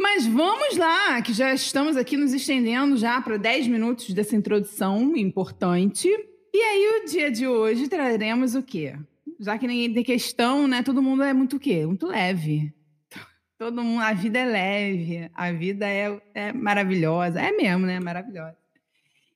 Mas 0.00 0.26
vamos 0.26 0.76
lá, 0.76 1.20
que 1.20 1.32
já 1.32 1.52
estamos 1.52 1.96
aqui 1.96 2.16
nos 2.16 2.32
estendendo 2.32 2.96
já 2.96 3.20
para 3.20 3.36
10 3.36 3.66
minutos 3.66 4.14
dessa 4.14 4.36
introdução 4.36 5.16
importante. 5.16 6.08
E 6.52 6.58
aí, 6.58 7.02
o 7.02 7.06
dia 7.06 7.30
de 7.30 7.46
hoje 7.46 7.88
traremos 7.88 8.54
o 8.54 8.62
quê? 8.62 8.96
Já 9.38 9.58
que 9.58 9.66
ninguém 9.66 9.92
tem 9.92 10.02
questão, 10.02 10.66
né? 10.66 10.82
Todo 10.82 11.02
mundo 11.02 11.22
é 11.22 11.32
muito 11.32 11.56
o 11.56 11.60
quê? 11.60 11.84
Muito 11.86 12.06
leve. 12.06 12.72
Todo 13.58 13.82
mundo, 13.82 14.00
a 14.00 14.12
vida 14.12 14.38
é 14.38 14.44
leve, 14.44 15.30
a 15.34 15.52
vida 15.52 15.86
é, 15.86 16.20
é 16.34 16.52
maravilhosa. 16.52 17.40
É 17.40 17.52
mesmo, 17.52 17.86
né? 17.86 18.00
Maravilhosa. 18.00 18.56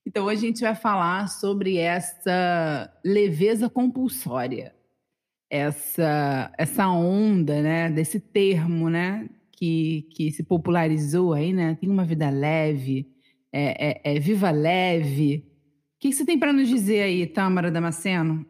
Então, 0.04 0.25
hoje 0.25 0.45
a 0.45 0.49
gente 0.49 0.61
vai 0.62 0.75
falar 0.75 1.28
sobre 1.28 1.76
essa 1.76 2.92
leveza 3.04 3.71
compulsória, 3.71 4.75
essa, 5.49 6.52
essa 6.59 6.88
onda, 6.88 7.62
né, 7.62 7.88
desse 7.88 8.19
termo, 8.19 8.90
né, 8.90 9.28
que, 9.52 10.09
que 10.11 10.33
se 10.33 10.42
popularizou 10.42 11.33
aí, 11.33 11.52
né, 11.52 11.76
tem 11.81 11.88
uma 11.88 12.04
vida 12.04 12.28
leve, 12.31 13.07
é, 13.52 14.12
é, 14.12 14.16
é 14.16 14.19
viva 14.19 14.50
leve. 14.50 15.51
O 16.02 16.04
que 16.04 16.12
você 16.12 16.25
tem 16.25 16.37
para 16.37 16.52
nos 16.52 16.68
dizer 16.68 17.00
aí, 17.02 17.25
Tâmara 17.28 17.71
Damasceno? 17.71 18.44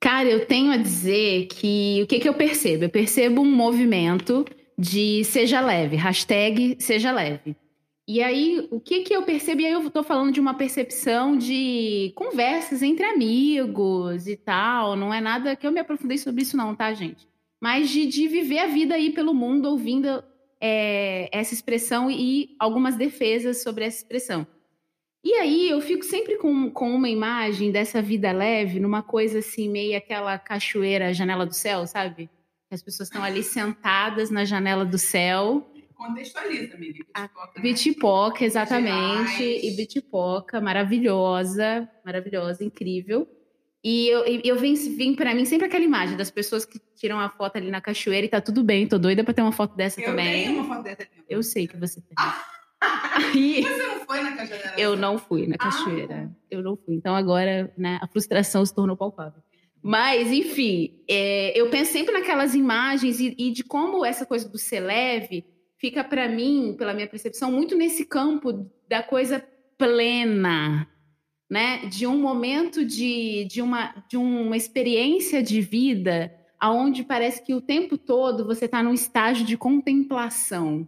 Cara, 0.00 0.28
eu 0.28 0.46
tenho 0.46 0.70
a 0.70 0.76
dizer 0.76 1.48
que 1.48 2.00
o 2.00 2.06
que, 2.06 2.20
que 2.20 2.28
eu 2.28 2.32
percebo? 2.32 2.84
Eu 2.84 2.88
percebo 2.88 3.42
um 3.42 3.50
movimento 3.50 4.44
de 4.78 5.24
seja 5.24 5.60
leve, 5.60 5.96
hashtag 5.96 6.76
seja 6.78 7.10
leve. 7.10 7.56
E 8.06 8.22
aí, 8.22 8.68
o 8.70 8.78
que 8.78 9.00
que 9.00 9.12
eu 9.12 9.24
percebi? 9.24 9.66
Aí 9.66 9.72
eu 9.72 9.90
tô 9.90 10.04
falando 10.04 10.30
de 10.30 10.38
uma 10.38 10.54
percepção 10.54 11.36
de 11.36 12.12
conversas 12.14 12.84
entre 12.84 13.04
amigos 13.04 14.28
e 14.28 14.36
tal. 14.36 14.94
Não 14.94 15.12
é 15.12 15.20
nada 15.20 15.56
que 15.56 15.66
eu 15.66 15.72
me 15.72 15.80
aprofundei 15.80 16.18
sobre 16.18 16.42
isso, 16.42 16.56
não, 16.56 16.72
tá, 16.72 16.94
gente? 16.94 17.26
Mas 17.60 17.90
de, 17.90 18.06
de 18.06 18.28
viver 18.28 18.60
a 18.60 18.68
vida 18.68 18.94
aí 18.94 19.10
pelo 19.10 19.34
mundo 19.34 19.68
ouvindo 19.68 20.22
é, 20.60 21.28
essa 21.32 21.52
expressão 21.52 22.08
e 22.08 22.54
algumas 22.60 22.94
defesas 22.94 23.60
sobre 23.60 23.86
essa 23.86 23.96
expressão. 23.96 24.46
E 25.24 25.34
aí 25.34 25.68
eu 25.68 25.80
fico 25.80 26.04
sempre 26.04 26.36
com, 26.36 26.68
com 26.70 26.92
uma 26.92 27.08
imagem 27.08 27.70
dessa 27.70 28.02
vida 28.02 28.32
leve, 28.32 28.80
numa 28.80 29.02
coisa 29.02 29.38
assim, 29.38 29.68
meio 29.68 29.96
aquela 29.96 30.36
cachoeira, 30.36 31.14
janela 31.14 31.46
do 31.46 31.54
céu, 31.54 31.86
sabe? 31.86 32.28
As 32.70 32.82
pessoas 32.82 33.08
estão 33.08 33.22
ali 33.22 33.42
sentadas 33.42 34.30
na 34.30 34.44
janela 34.44 34.84
do 34.84 34.98
céu. 34.98 35.70
Contextualiza, 35.94 36.74
amiga. 36.74 37.04
Bitipoca, 37.60 38.40
né? 38.40 38.46
exatamente. 38.46 39.36
Gerais. 39.36 39.64
E 39.64 39.76
Bitipoca, 39.76 40.60
maravilhosa, 40.60 41.88
maravilhosa, 42.04 42.64
incrível. 42.64 43.28
E 43.84 44.08
eu, 44.08 44.24
eu 44.44 44.56
vim, 44.56 44.74
vim 44.74 45.14
para 45.14 45.34
mim 45.34 45.44
sempre 45.44 45.66
aquela 45.66 45.84
imagem 45.84 46.16
das 46.16 46.30
pessoas 46.30 46.64
que 46.64 46.80
tiram 46.96 47.20
a 47.20 47.28
foto 47.28 47.56
ali 47.56 47.70
na 47.70 47.80
cachoeira 47.80 48.26
e 48.26 48.28
tá 48.28 48.40
tudo 48.40 48.64
bem, 48.64 48.88
tô 48.88 48.98
doida 48.98 49.22
pra 49.22 49.34
ter 49.34 49.42
uma 49.42 49.52
foto 49.52 49.76
dessa 49.76 50.00
eu 50.00 50.06
também. 50.06 50.42
Eu 50.42 50.46
tenho 50.46 50.60
uma 50.60 50.74
foto 50.74 50.84
dessa. 50.84 51.08
Eu 51.28 51.42
sei 51.42 51.68
que 51.68 51.76
você 51.76 52.00
tem. 52.00 52.14
Ah. 52.16 52.44
Aí, 52.82 53.62
você 53.62 53.86
não 53.86 54.00
foi 54.00 54.22
na 54.22 54.32
cachoeira? 54.36 54.74
Eu 54.76 54.96
não 54.96 55.18
fui 55.18 55.46
na 55.46 55.54
ah, 55.54 55.58
cachoeira. 55.58 56.30
Ah. 56.30 56.36
Eu 56.50 56.62
não 56.62 56.76
fui. 56.76 56.94
Então 56.94 57.14
agora, 57.14 57.72
né, 57.76 57.98
a 58.02 58.08
frustração 58.08 58.64
se 58.64 58.74
tornou 58.74 58.96
palpável. 58.96 59.42
Mas, 59.82 60.30
enfim, 60.30 61.02
é, 61.08 61.58
eu 61.58 61.68
penso 61.68 61.92
sempre 61.92 62.12
naquelas 62.12 62.54
imagens 62.54 63.18
e, 63.18 63.34
e, 63.36 63.50
de 63.50 63.64
como 63.64 64.04
essa 64.04 64.24
coisa 64.24 64.48
do 64.48 64.56
ser 64.56 64.80
leve 64.80 65.44
fica 65.76 66.04
para 66.04 66.28
mim, 66.28 66.76
pela 66.78 66.94
minha 66.94 67.08
percepção, 67.08 67.50
muito 67.50 67.76
nesse 67.76 68.04
campo 68.04 68.70
da 68.88 69.02
coisa 69.02 69.44
plena, 69.76 70.86
né? 71.50 71.86
De 71.86 72.06
um 72.06 72.16
momento 72.16 72.84
de, 72.84 73.44
de, 73.46 73.60
uma, 73.60 73.92
de 74.08 74.16
uma 74.16 74.56
experiência 74.56 75.42
de 75.42 75.60
vida 75.60 76.32
aonde 76.60 77.02
parece 77.02 77.42
que 77.42 77.52
o 77.52 77.60
tempo 77.60 77.98
todo 77.98 78.46
você 78.46 78.66
está 78.66 78.84
num 78.84 78.94
estágio 78.94 79.44
de 79.44 79.56
contemplação 79.56 80.86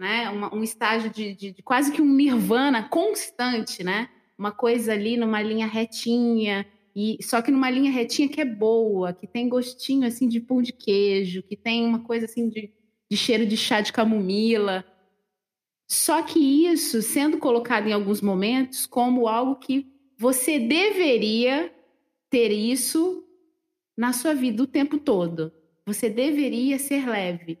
né? 0.00 0.30
Uma, 0.30 0.54
um 0.54 0.62
estágio 0.62 1.10
de, 1.10 1.34
de, 1.34 1.52
de, 1.52 1.62
quase 1.62 1.92
que 1.92 2.00
um 2.00 2.14
nirvana 2.14 2.82
constante, 2.82 3.84
né? 3.84 4.08
Uma 4.38 4.50
coisa 4.50 4.94
ali 4.94 5.14
numa 5.14 5.42
linha 5.42 5.66
retinha, 5.66 6.66
e 6.96 7.18
só 7.22 7.42
que 7.42 7.50
numa 7.50 7.68
linha 7.68 7.92
retinha 7.92 8.26
que 8.26 8.40
é 8.40 8.44
boa, 8.46 9.12
que 9.12 9.26
tem 9.26 9.46
gostinho 9.46 10.06
assim 10.06 10.26
de 10.26 10.40
pão 10.40 10.62
de 10.62 10.72
queijo, 10.72 11.42
que 11.42 11.54
tem 11.54 11.84
uma 11.84 12.00
coisa 12.00 12.24
assim 12.24 12.48
de, 12.48 12.72
de 13.10 13.16
cheiro 13.16 13.44
de 13.44 13.58
chá 13.58 13.82
de 13.82 13.92
camomila. 13.92 14.82
Só 15.86 16.22
que 16.22 16.38
isso 16.66 17.02
sendo 17.02 17.36
colocado 17.36 17.86
em 17.86 17.92
alguns 17.92 18.22
momentos 18.22 18.86
como 18.86 19.28
algo 19.28 19.56
que 19.56 19.86
você 20.16 20.58
deveria 20.58 21.70
ter 22.30 22.50
isso 22.50 23.22
na 23.94 24.14
sua 24.14 24.32
vida 24.32 24.62
o 24.62 24.66
tempo 24.66 24.96
todo. 24.96 25.52
Você 25.84 26.08
deveria 26.08 26.78
ser 26.78 27.06
leve. 27.06 27.58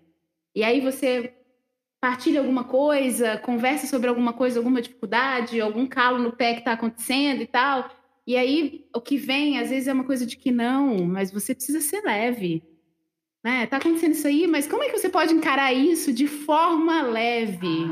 E 0.54 0.64
aí 0.64 0.80
você 0.80 1.34
partilha 2.00 2.40
alguma 2.40 2.64
coisa, 2.64 3.36
conversa 3.38 3.86
sobre 3.86 4.08
alguma 4.08 4.32
coisa, 4.32 4.58
alguma 4.58 4.80
dificuldade, 4.80 5.60
algum 5.60 5.86
calo 5.86 6.18
no 6.18 6.32
pé 6.32 6.54
que 6.54 6.60
está 6.60 6.72
acontecendo 6.72 7.42
e 7.42 7.46
tal. 7.46 7.90
E 8.26 8.36
aí 8.36 8.86
o 8.94 9.00
que 9.00 9.16
vem, 9.16 9.58
às 9.58 9.70
vezes, 9.70 9.86
é 9.86 9.92
uma 9.92 10.04
coisa 10.04 10.24
de 10.24 10.36
que 10.36 10.50
não, 10.50 11.04
mas 11.04 11.30
você 11.30 11.54
precisa 11.54 11.80
ser 11.80 12.02
leve. 12.02 12.62
Né? 13.44 13.66
Tá 13.66 13.78
acontecendo 13.78 14.12
isso 14.12 14.26
aí, 14.26 14.46
mas 14.46 14.66
como 14.66 14.82
é 14.82 14.88
que 14.88 14.98
você 14.98 15.08
pode 15.08 15.32
encarar 15.32 15.72
isso 15.72 16.12
de 16.12 16.26
forma 16.26 17.02
leve? 17.02 17.86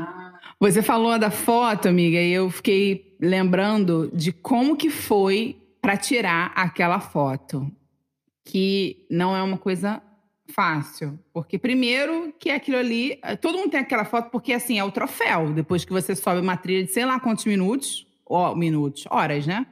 Você 0.59 0.81
falou 0.81 1.17
da 1.17 1.31
foto, 1.31 1.87
amiga, 1.87 2.19
e 2.19 2.31
eu 2.31 2.49
fiquei 2.49 3.15
lembrando 3.19 4.09
de 4.13 4.31
como 4.31 4.75
que 4.75 4.89
foi 4.89 5.57
para 5.81 5.97
tirar 5.97 6.51
aquela 6.55 6.99
foto. 6.99 7.71
Que 8.45 9.05
não 9.09 9.35
é 9.35 9.43
uma 9.43 9.57
coisa 9.57 10.01
Fácil. 10.53 11.19
Porque, 11.33 11.57
primeiro, 11.57 12.33
que 12.39 12.49
aquilo 12.49 12.77
ali. 12.77 13.19
Eh, 13.23 13.35
todo 13.35 13.57
mundo 13.57 13.71
tem 13.71 13.79
aquela 13.79 14.05
foto 14.05 14.29
porque, 14.29 14.53
assim, 14.53 14.79
é 14.79 14.83
o 14.83 14.91
troféu. 14.91 15.53
Depois 15.53 15.85
que 15.85 15.91
você 15.91 16.15
sobe 16.15 16.41
uma 16.41 16.57
trilha 16.57 16.83
de 16.83 16.91
sei 16.91 17.05
lá 17.05 17.19
quantos 17.19 17.45
minutos. 17.45 18.07
Ó, 18.25 18.53
minutos, 18.55 19.05
horas, 19.09 19.47
né? 19.47 19.65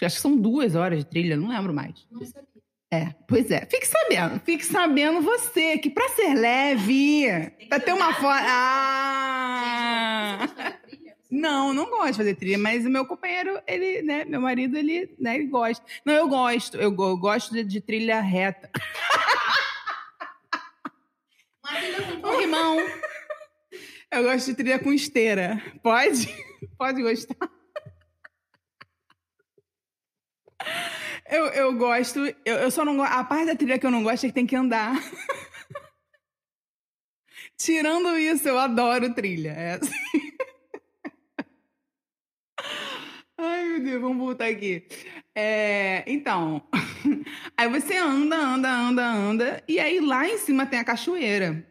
Acho 0.00 0.16
que 0.16 0.22
são 0.22 0.36
duas 0.36 0.74
horas 0.74 1.00
de 1.00 1.04
trilha, 1.04 1.36
não 1.36 1.48
lembro 1.48 1.74
mais. 1.74 2.06
Não 2.10 2.24
sabia. 2.24 2.48
É, 2.90 3.14
pois 3.26 3.50
é. 3.50 3.66
Fique 3.66 3.86
sabendo, 3.86 4.40
fique 4.40 4.64
sabendo 4.64 5.20
você 5.20 5.76
que 5.76 5.90
para 5.90 6.08
ser 6.10 6.32
leve, 6.34 7.52
para 7.68 7.80
ter 7.80 7.92
uma 7.92 8.14
foto. 8.14 8.38
Ah! 8.48 8.88
Não, 11.30 11.74
não 11.74 11.90
gosto 11.90 12.12
de 12.12 12.16
fazer 12.16 12.34
trilha, 12.36 12.56
mas 12.56 12.86
o 12.86 12.90
meu 12.90 13.04
companheiro, 13.04 13.60
ele, 13.66 14.00
né, 14.00 14.24
meu 14.24 14.40
marido, 14.40 14.78
ele, 14.78 15.14
né, 15.18 15.34
ele 15.34 15.44
gosta. 15.44 15.84
Não, 16.02 16.14
eu 16.14 16.26
gosto, 16.26 16.78
eu, 16.78 16.84
eu 16.84 17.16
gosto 17.18 17.52
de, 17.52 17.62
de 17.62 17.80
trilha 17.82 18.20
reta. 18.20 18.70
Irmão. 22.40 22.78
Eu 24.10 24.22
gosto 24.22 24.46
de 24.46 24.54
trilha 24.54 24.78
com 24.78 24.92
esteira. 24.92 25.62
Pode? 25.82 26.34
Pode 26.78 27.02
gostar? 27.02 27.36
Eu, 31.28 31.46
eu 31.48 31.76
gosto. 31.76 32.20
Eu, 32.44 32.56
eu 32.56 32.70
só 32.70 32.86
não 32.86 32.96
gosto. 32.96 33.12
A 33.12 33.22
parte 33.22 33.46
da 33.46 33.54
trilha 33.54 33.78
que 33.78 33.84
eu 33.84 33.90
não 33.90 34.02
gosto 34.02 34.24
é 34.24 34.28
que 34.28 34.34
tem 34.34 34.46
que 34.46 34.56
andar. 34.56 34.94
Tirando 37.58 38.16
isso, 38.16 38.48
eu 38.48 38.58
adoro 38.58 39.14
trilha. 39.14 39.50
É 39.50 39.74
assim. 39.74 40.27
Vamos 43.96 44.18
voltar 44.18 44.46
aqui. 44.46 44.84
É, 45.34 46.04
então, 46.06 46.62
aí 47.56 47.68
você 47.68 47.96
anda, 47.96 48.36
anda, 48.36 48.70
anda, 48.70 49.06
anda, 49.06 49.64
e 49.68 49.78
aí 49.78 50.00
lá 50.00 50.28
em 50.28 50.36
cima 50.38 50.66
tem 50.66 50.78
a 50.78 50.84
cachoeira 50.84 51.64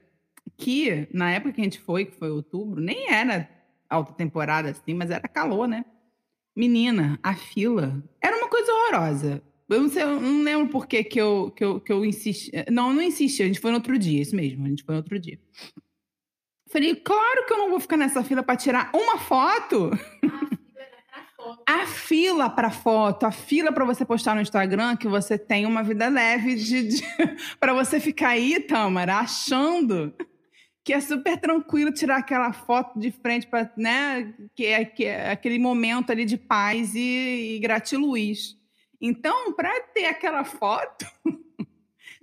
que 0.57 1.07
na 1.13 1.31
época 1.31 1.53
que 1.53 1.61
a 1.61 1.63
gente 1.63 1.79
foi, 1.79 2.05
que 2.05 2.15
foi 2.15 2.31
outubro, 2.31 2.81
nem 2.81 3.11
era 3.11 3.49
alta 3.89 4.13
temporada 4.13 4.69
assim, 4.69 4.93
mas 4.93 5.11
era 5.11 5.27
calor, 5.27 5.67
né? 5.67 5.85
Menina, 6.55 7.19
a 7.21 7.35
fila 7.35 8.03
era 8.21 8.35
uma 8.35 8.49
coisa 8.49 8.71
horrorosa. 8.71 9.43
Eu 9.69 9.81
não, 9.81 9.89
sei, 9.89 10.03
eu 10.03 10.19
não 10.19 10.43
lembro 10.43 10.69
por 10.69 10.87
que, 10.87 11.03
que, 11.03 11.19
eu, 11.19 11.51
que, 11.55 11.63
eu, 11.63 11.79
que 11.79 11.91
eu 11.91 12.05
insisti. 12.05 12.51
Não, 12.71 12.93
não 12.93 13.01
insisti, 13.01 13.43
a 13.43 13.47
gente 13.47 13.59
foi 13.59 13.69
no 13.69 13.77
outro 13.77 13.99
dia, 13.99 14.21
isso 14.21 14.35
mesmo, 14.35 14.65
a 14.65 14.69
gente 14.69 14.83
foi 14.83 14.95
no 14.95 14.99
outro 14.99 15.19
dia. 15.19 15.39
Falei, 16.69 16.95
claro 16.95 17.45
que 17.45 17.53
eu 17.53 17.57
não 17.57 17.69
vou 17.69 17.79
ficar 17.79 17.97
nessa 17.97 18.23
fila 18.23 18.41
para 18.41 18.55
tirar 18.55 18.89
uma 18.93 19.17
foto. 19.19 19.91
A 21.67 21.85
fila 21.85 22.49
para 22.49 22.69
foto, 22.69 23.25
a 23.25 23.31
fila 23.31 23.71
para 23.71 23.85
você 23.85 24.05
postar 24.05 24.35
no 24.35 24.41
Instagram 24.41 24.95
que 24.95 25.07
você 25.07 25.37
tem 25.37 25.65
uma 25.65 25.83
vida 25.83 26.07
leve 26.07 26.55
de, 26.55 26.87
de 26.87 27.03
para 27.59 27.73
você 27.73 27.99
ficar 27.99 28.29
aí, 28.29 28.59
Tamara, 28.59 29.17
achando 29.17 30.13
que 30.83 30.93
é 30.93 31.01
super 31.01 31.37
tranquilo 31.37 31.91
tirar 31.91 32.17
aquela 32.17 32.53
foto 32.53 32.97
de 32.97 33.11
frente 33.11 33.45
para, 33.45 33.69
né, 33.75 34.33
que 34.55 34.65
é, 34.65 34.85
que 34.85 35.03
é, 35.03 35.31
aquele 35.31 35.59
momento 35.59 36.11
ali 36.11 36.23
de 36.23 36.37
paz 36.37 36.95
e, 36.95 37.55
e 37.55 37.59
gratiluz. 37.59 38.57
Então, 38.99 39.53
para 39.53 39.81
ter 39.93 40.05
aquela 40.05 40.43
foto, 40.43 41.05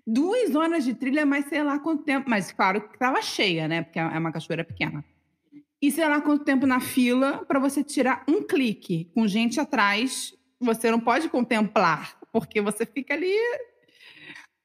duas 0.07 0.55
horas 0.55 0.85
de 0.85 0.95
trilha, 0.95 1.25
mas 1.25 1.45
sei 1.47 1.63
lá 1.63 1.79
quanto 1.79 2.05
tempo. 2.05 2.29
Mas 2.29 2.53
claro 2.53 2.81
que 2.81 2.95
estava 2.95 3.21
cheia, 3.23 3.69
né? 3.69 3.83
Porque 3.83 3.99
é 3.99 4.05
uma 4.05 4.33
cachoeira 4.33 4.65
pequena. 4.65 5.05
E 5.85 5.91
sei 5.91 6.09
lá 6.09 6.19
quanto 6.19 6.47
tempo 6.47 6.67
na 6.67 6.81
fila 6.81 7.45
para 7.47 7.61
você 7.61 7.85
tirar 7.85 8.25
um 8.27 8.43
clique 8.43 9.11
com 9.15 9.29
gente 9.29 9.61
atrás. 9.61 10.33
Você 10.59 10.91
não 10.91 10.99
pode 10.99 11.29
contemplar, 11.29 12.19
porque 12.33 12.59
você 12.63 12.87
fica 12.87 13.13
ali 13.13 13.37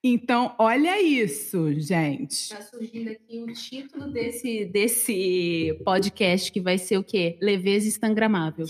então, 0.01 0.55
olha 0.57 1.01
isso, 1.01 1.73
gente. 1.77 2.31
Está 2.31 2.61
surgindo 2.61 3.09
aqui 3.09 3.43
o 3.43 3.47
título 3.47 4.09
desse, 4.09 4.63
desse 4.63 5.77
podcast 5.83 6.49
que 6.53 6.61
vai 6.61 6.77
ser 6.77 6.97
o 6.97 7.03
quê? 7.03 7.37
Leveza 7.41 7.85
Instagramável. 7.85 8.65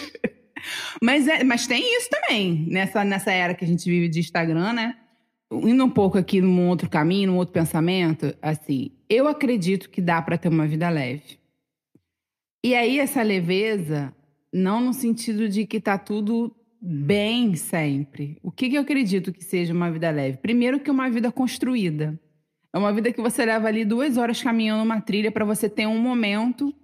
mas, 1.02 1.28
é, 1.28 1.44
mas 1.44 1.66
tem 1.66 1.94
isso 1.94 2.08
também, 2.08 2.64
nessa, 2.70 3.04
nessa 3.04 3.30
era 3.30 3.54
que 3.54 3.66
a 3.66 3.68
gente 3.68 3.84
vive 3.84 4.08
de 4.08 4.20
Instagram, 4.20 4.72
né? 4.72 4.96
Indo 5.52 5.84
um 5.84 5.90
pouco 5.90 6.16
aqui 6.16 6.40
num 6.40 6.70
outro 6.70 6.88
caminho, 6.88 7.32
num 7.32 7.36
outro 7.36 7.52
pensamento, 7.52 8.34
assim, 8.40 8.92
eu 9.10 9.28
acredito 9.28 9.90
que 9.90 10.00
dá 10.00 10.22
para 10.22 10.38
ter 10.38 10.48
uma 10.48 10.66
vida 10.66 10.88
leve. 10.88 11.39
E 12.62 12.74
aí, 12.74 12.98
essa 12.98 13.22
leveza, 13.22 14.14
não 14.52 14.80
no 14.80 14.92
sentido 14.92 15.48
de 15.48 15.66
que 15.66 15.80
tá 15.80 15.96
tudo 15.96 16.54
bem 16.80 17.54
sempre. 17.54 18.38
O 18.42 18.50
que, 18.50 18.70
que 18.70 18.76
eu 18.76 18.82
acredito 18.82 19.32
que 19.32 19.44
seja 19.44 19.72
uma 19.72 19.90
vida 19.90 20.10
leve? 20.10 20.38
Primeiro, 20.38 20.80
que 20.80 20.88
é 20.88 20.92
uma 20.92 21.10
vida 21.10 21.30
construída. 21.30 22.18
É 22.72 22.78
uma 22.78 22.92
vida 22.92 23.12
que 23.12 23.20
você 23.20 23.44
leva 23.44 23.68
ali 23.68 23.84
duas 23.84 24.16
horas 24.16 24.42
caminhando 24.42 24.84
uma 24.84 25.00
trilha 25.00 25.30
para 25.30 25.44
você 25.44 25.68
ter 25.68 25.86
um 25.86 25.98
momento, 25.98 26.74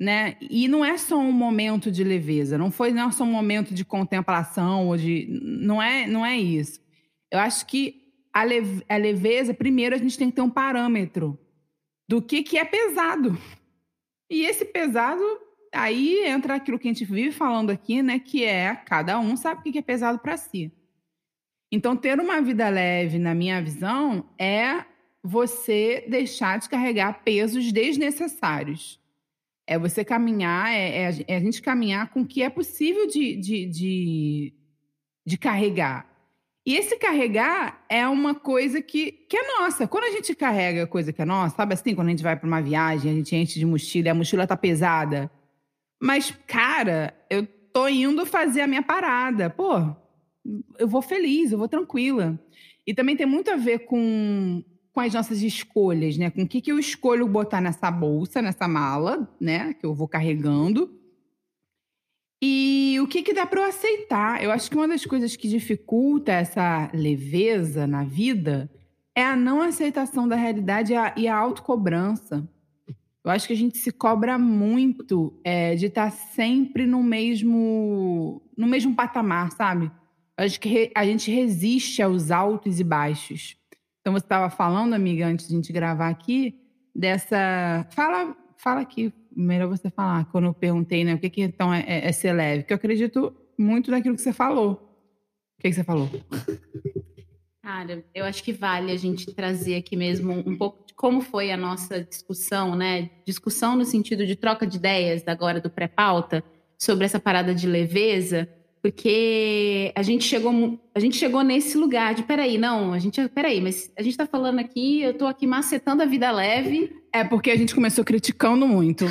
né? 0.00 0.36
E 0.40 0.68
não 0.68 0.84
é 0.84 0.96
só 0.96 1.18
um 1.18 1.32
momento 1.32 1.90
de 1.90 2.04
leveza, 2.04 2.56
não 2.56 2.70
foi 2.70 2.92
não 2.92 3.08
é 3.08 3.12
só 3.12 3.24
um 3.24 3.32
momento 3.32 3.74
de 3.74 3.84
contemplação 3.84 4.86
ou 4.86 4.96
de. 4.96 5.26
Não 5.42 5.82
é, 5.82 6.06
não 6.06 6.24
é 6.24 6.38
isso. 6.38 6.80
Eu 7.32 7.40
acho 7.40 7.66
que 7.66 7.96
a, 8.32 8.44
leve, 8.44 8.84
a 8.88 8.96
leveza, 8.96 9.52
primeiro, 9.52 9.94
a 9.94 9.98
gente 9.98 10.16
tem 10.16 10.30
que 10.30 10.36
ter 10.36 10.42
um 10.42 10.50
parâmetro 10.50 11.36
do 12.08 12.22
que, 12.22 12.42
que 12.42 12.56
é 12.56 12.64
pesado. 12.64 13.36
E 14.30 14.44
esse 14.44 14.64
pesado, 14.64 15.22
aí 15.72 16.24
entra 16.26 16.54
aquilo 16.54 16.78
que 16.78 16.88
a 16.88 16.92
gente 16.92 17.04
vive 17.04 17.32
falando 17.32 17.70
aqui, 17.70 18.02
né? 18.02 18.18
Que 18.18 18.44
é 18.44 18.74
cada 18.74 19.18
um 19.18 19.36
sabe 19.36 19.60
o 19.60 19.72
que 19.72 19.78
é 19.78 19.82
pesado 19.82 20.18
para 20.18 20.36
si. 20.36 20.72
Então, 21.70 21.96
ter 21.96 22.18
uma 22.18 22.40
vida 22.40 22.68
leve, 22.68 23.18
na 23.18 23.34
minha 23.34 23.60
visão, 23.62 24.28
é 24.38 24.84
você 25.22 26.04
deixar 26.08 26.58
de 26.58 26.68
carregar 26.68 27.22
pesos 27.22 27.70
desnecessários. 27.72 28.98
É 29.66 29.78
você 29.78 30.02
caminhar, 30.02 30.72
é, 30.72 31.10
é, 31.10 31.24
é 31.28 31.36
a 31.36 31.40
gente 31.40 31.60
caminhar 31.60 32.10
com 32.10 32.22
o 32.22 32.26
que 32.26 32.42
é 32.42 32.48
possível 32.48 33.06
de, 33.06 33.36
de, 33.36 33.66
de, 33.66 34.54
de 35.26 35.36
carregar. 35.36 36.08
E 36.68 36.76
esse 36.76 36.98
carregar 36.98 37.82
é 37.88 38.06
uma 38.06 38.34
coisa 38.34 38.82
que, 38.82 39.10
que 39.10 39.38
é 39.38 39.58
nossa. 39.58 39.88
Quando 39.88 40.04
a 40.04 40.10
gente 40.10 40.34
carrega 40.34 40.86
coisa 40.86 41.14
que 41.14 41.22
é 41.22 41.24
nossa, 41.24 41.56
sabe 41.56 41.72
assim, 41.72 41.94
quando 41.94 42.08
a 42.08 42.10
gente 42.10 42.22
vai 42.22 42.36
para 42.36 42.46
uma 42.46 42.60
viagem, 42.60 43.10
a 43.10 43.14
gente 43.14 43.34
enche 43.34 43.58
de 43.58 43.64
mochila 43.64 44.10
a 44.10 44.14
mochila 44.14 44.46
tá 44.46 44.54
pesada. 44.54 45.30
Mas, 45.98 46.30
cara, 46.46 47.14
eu 47.30 47.46
tô 47.72 47.88
indo 47.88 48.26
fazer 48.26 48.60
a 48.60 48.66
minha 48.66 48.82
parada. 48.82 49.48
Pô, 49.48 49.96
eu 50.78 50.86
vou 50.86 51.00
feliz, 51.00 51.52
eu 51.52 51.56
vou 51.56 51.68
tranquila. 51.68 52.38
E 52.86 52.92
também 52.92 53.16
tem 53.16 53.24
muito 53.24 53.50
a 53.50 53.56
ver 53.56 53.86
com, 53.86 54.62
com 54.92 55.00
as 55.00 55.14
nossas 55.14 55.40
escolhas, 55.40 56.18
né? 56.18 56.28
Com 56.28 56.42
o 56.42 56.46
que, 56.46 56.60
que 56.60 56.70
eu 56.70 56.78
escolho 56.78 57.26
botar 57.26 57.62
nessa 57.62 57.90
bolsa, 57.90 58.42
nessa 58.42 58.68
mala, 58.68 59.26
né? 59.40 59.72
Que 59.72 59.86
eu 59.86 59.94
vou 59.94 60.06
carregando. 60.06 60.94
E 62.40 62.98
o 63.00 63.06
que, 63.08 63.22
que 63.22 63.34
dá 63.34 63.44
para 63.44 63.60
eu 63.60 63.68
aceitar? 63.68 64.42
Eu 64.42 64.50
acho 64.50 64.70
que 64.70 64.76
uma 64.76 64.86
das 64.86 65.04
coisas 65.04 65.34
que 65.34 65.48
dificulta 65.48 66.32
essa 66.32 66.90
leveza 66.94 67.86
na 67.86 68.04
vida 68.04 68.70
é 69.14 69.24
a 69.24 69.34
não 69.34 69.60
aceitação 69.60 70.28
da 70.28 70.36
realidade 70.36 70.92
e 71.16 71.26
a, 71.26 71.36
autocobrança. 71.36 72.48
Eu 73.24 73.30
acho 73.32 73.46
que 73.46 73.52
a 73.52 73.56
gente 73.56 73.76
se 73.76 73.90
cobra 73.90 74.38
muito 74.38 75.38
é, 75.42 75.74
de 75.74 75.86
estar 75.86 76.10
tá 76.10 76.16
sempre 76.16 76.86
no 76.86 77.02
mesmo, 77.02 78.40
no 78.56 78.66
mesmo 78.66 78.94
patamar, 78.94 79.50
sabe? 79.52 79.90
acho 80.38 80.60
que 80.60 80.92
a 80.94 81.04
gente 81.04 81.30
resiste 81.30 82.00
aos 82.00 82.30
altos 82.30 82.78
e 82.78 82.84
baixos. 82.84 83.56
Então 84.00 84.12
você 84.12 84.24
estava 84.24 84.48
falando, 84.48 84.94
amiga, 84.94 85.26
antes 85.26 85.48
de 85.48 85.54
a 85.54 85.56
gente 85.56 85.72
gravar 85.72 86.08
aqui, 86.08 86.58
dessa. 86.94 87.86
Fala, 87.90 88.36
fala 88.56 88.80
aqui, 88.80 89.12
melhor 89.34 89.68
você 89.68 89.90
falar, 89.90 90.24
quando 90.26 90.46
eu 90.46 90.54
perguntei, 90.54 91.04
né? 91.04 91.14
O 91.14 91.18
que, 91.18 91.30
que 91.30 91.42
então 91.42 91.72
é, 91.72 91.84
é, 91.86 92.08
é 92.08 92.12
ser 92.12 92.32
leve? 92.32 92.62
Porque 92.62 92.72
eu 92.72 92.76
acredito 92.76 93.34
muito 93.58 93.90
naquilo 93.90 94.14
que 94.14 94.22
você 94.22 94.32
falou. 94.32 94.72
O 95.58 95.62
que, 95.62 95.68
que 95.68 95.74
você 95.74 95.84
falou? 95.84 96.08
Cara, 97.62 98.04
eu 98.14 98.24
acho 98.24 98.42
que 98.42 98.52
vale 98.52 98.92
a 98.92 98.96
gente 98.96 99.34
trazer 99.34 99.76
aqui 99.76 99.96
mesmo 99.96 100.32
um 100.32 100.56
pouco 100.56 100.86
de 100.86 100.94
como 100.94 101.20
foi 101.20 101.50
a 101.50 101.56
nossa 101.56 102.02
discussão, 102.02 102.74
né? 102.74 103.10
Discussão 103.26 103.76
no 103.76 103.84
sentido 103.84 104.26
de 104.26 104.36
troca 104.36 104.66
de 104.66 104.78
ideias 104.78 105.22
agora 105.26 105.60
do 105.60 105.68
pré-pauta 105.68 106.42
sobre 106.78 107.04
essa 107.04 107.20
parada 107.20 107.54
de 107.54 107.66
leveza 107.66 108.48
porque 108.82 109.92
a 109.94 110.02
gente 110.02 110.24
chegou 110.24 110.78
a 110.94 111.00
gente 111.00 111.16
chegou 111.16 111.42
nesse 111.42 111.76
lugar 111.76 112.14
de 112.14 112.22
peraí, 112.22 112.58
não, 112.58 112.92
a 112.92 112.98
gente 112.98 113.26
peraí, 113.28 113.60
mas 113.60 113.92
a 113.96 114.02
gente 114.02 114.12
está 114.12 114.26
falando 114.26 114.58
aqui, 114.58 115.02
eu 115.02 115.12
estou 115.12 115.28
aqui 115.28 115.46
macetando 115.46 116.02
a 116.02 116.06
vida 116.06 116.30
leve. 116.30 116.92
É 117.12 117.24
porque 117.24 117.50
a 117.50 117.56
gente 117.56 117.74
começou 117.74 118.04
criticando 118.04 118.66
muito. 118.66 119.04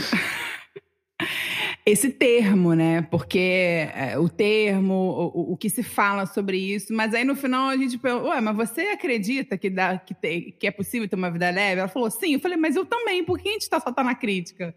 Esse 1.85 2.09
termo, 2.09 2.73
né? 2.73 3.01
Porque 3.03 3.39
é, 3.95 4.19
o 4.19 4.27
termo, 4.27 4.93
o, 5.33 5.53
o, 5.53 5.57
que 5.57 5.69
se 5.69 5.81
fala 5.81 6.25
sobre 6.25 6.57
isso, 6.57 6.93
mas 6.93 7.13
aí 7.13 7.23
no 7.23 7.35
final 7.35 7.69
a 7.69 7.77
gente 7.77 7.97
perguntou, 7.97 8.29
ué, 8.29 8.41
mas 8.41 8.57
você 8.57 8.81
acredita 8.89 9.57
que, 9.57 9.69
dá, 9.69 9.97
que, 9.97 10.13
tem, 10.13 10.51
que 10.51 10.67
é 10.67 10.71
possível 10.71 11.07
ter 11.07 11.15
uma 11.15 11.31
vida 11.31 11.49
leve? 11.49 11.79
Ela 11.79 11.87
falou, 11.87 12.11
sim. 12.11 12.33
Eu 12.33 12.41
falei, 12.41 12.57
mas 12.57 12.75
eu 12.75 12.85
também, 12.85 13.23
por 13.23 13.39
que 13.39 13.47
a 13.47 13.51
gente 13.53 13.69
tá, 13.69 13.79
só 13.79 13.91
tá 13.91 14.03
na 14.03 14.15
crítica? 14.15 14.75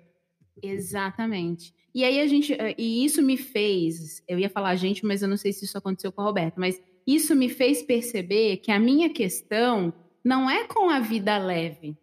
Exatamente. 0.63 1.75
E 1.95 2.05
aí 2.05 2.21
a 2.21 2.27
gente, 2.27 2.53
eh, 2.53 2.75
e 2.79 3.05
isso 3.05 3.23
me 3.23 3.37
fez, 3.37 4.23
eu 4.29 4.39
ia 4.39 4.49
falar 4.49 4.77
gente, 4.77 5.05
mas 5.05 5.23
eu 5.23 5.29
não 5.29 5.37
sei 5.37 5.53
se 5.53 5.65
isso 5.65 5.77
aconteceu 5.77 6.13
com 6.13 6.21
a 6.21 6.25
Roberta, 6.25 6.61
mas 6.61 6.81
isso 7.07 7.35
me 7.35 7.49
fez 7.49 7.83
perceber 7.83 8.59
que 8.59 8.71
a 8.71 8.79
minha 8.79 9.11
questão 9.11 9.93
não 10.25 10.49
é 10.49 10.65
com 10.65 10.89
a 10.89 11.01
vida 11.01 11.37
leve. 11.39 11.97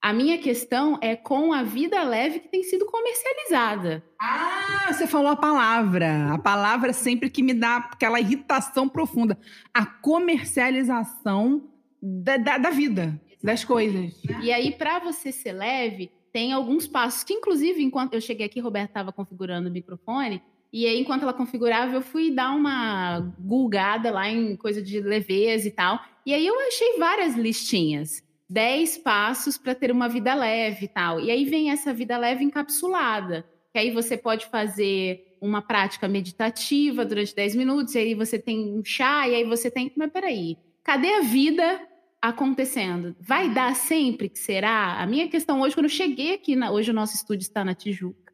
A 0.00 0.12
minha 0.12 0.38
questão 0.38 0.98
é 1.02 1.16
com 1.16 1.52
a 1.52 1.62
vida 1.62 2.02
leve 2.04 2.40
que 2.40 2.48
tem 2.48 2.62
sido 2.62 2.86
comercializada. 2.86 4.04
Ah, 4.20 4.92
você 4.92 5.08
falou 5.08 5.32
a 5.32 5.36
palavra. 5.36 6.32
A 6.32 6.38
palavra 6.38 6.92
sempre 6.92 7.28
que 7.28 7.42
me 7.42 7.52
dá 7.52 7.78
aquela 7.78 8.20
irritação 8.20 8.88
profunda. 8.88 9.36
A 9.74 9.84
comercialização 9.84 11.68
da, 12.00 12.36
da, 12.36 12.58
da 12.58 12.70
vida, 12.70 13.20
das 13.42 13.64
coisas. 13.64 14.22
E 14.40 14.52
aí, 14.52 14.70
para 14.70 15.00
você 15.00 15.32
ser 15.32 15.52
leve, 15.52 16.12
tem 16.38 16.52
alguns 16.52 16.86
passos 16.86 17.24
que, 17.24 17.34
inclusive, 17.34 17.82
enquanto 17.82 18.14
eu 18.14 18.20
cheguei 18.20 18.46
aqui, 18.46 18.60
Roberta 18.60 18.90
estava 18.90 19.12
configurando 19.12 19.68
o 19.68 19.72
microfone, 19.72 20.40
e 20.72 20.86
aí, 20.86 21.00
enquanto 21.00 21.22
ela 21.22 21.32
configurava, 21.32 21.96
eu 21.96 22.00
fui 22.00 22.30
dar 22.30 22.54
uma 22.54 23.18
gulgada 23.40 24.12
lá 24.12 24.30
em 24.30 24.54
coisa 24.54 24.80
de 24.80 25.00
leveza 25.00 25.66
e 25.66 25.70
tal. 25.72 25.98
E 26.24 26.32
aí 26.32 26.46
eu 26.46 26.54
achei 26.60 26.96
várias 26.96 27.34
listinhas. 27.34 28.22
dez 28.48 28.96
passos 28.96 29.58
para 29.58 29.74
ter 29.74 29.90
uma 29.90 30.08
vida 30.08 30.32
leve 30.32 30.84
e 30.84 30.88
tal. 30.88 31.18
E 31.18 31.28
aí 31.28 31.44
vem 31.44 31.72
essa 31.72 31.92
vida 31.92 32.16
leve 32.16 32.44
encapsulada. 32.44 33.44
Que 33.72 33.80
aí 33.80 33.90
você 33.90 34.16
pode 34.16 34.46
fazer 34.46 35.36
uma 35.40 35.60
prática 35.60 36.06
meditativa 36.06 37.04
durante 37.04 37.34
10 37.34 37.56
minutos, 37.56 37.96
e 37.96 37.98
aí 37.98 38.14
você 38.14 38.38
tem 38.38 38.72
um 38.78 38.84
chá, 38.84 39.26
e 39.26 39.34
aí 39.34 39.44
você 39.44 39.72
tem. 39.72 39.90
Mas 39.96 40.12
peraí, 40.12 40.56
cadê 40.84 41.14
a 41.14 41.20
vida 41.20 41.80
acontecendo. 42.20 43.14
Vai 43.20 43.52
dar 43.52 43.74
sempre 43.74 44.28
que 44.28 44.38
será? 44.38 45.00
A 45.00 45.06
minha 45.06 45.28
questão 45.28 45.60
hoje, 45.60 45.74
quando 45.74 45.86
eu 45.86 45.90
cheguei 45.90 46.34
aqui, 46.34 46.56
na, 46.56 46.70
hoje 46.70 46.90
o 46.90 46.94
nosso 46.94 47.14
estúdio 47.14 47.42
está 47.42 47.64
na 47.64 47.74
Tijuca. 47.74 48.28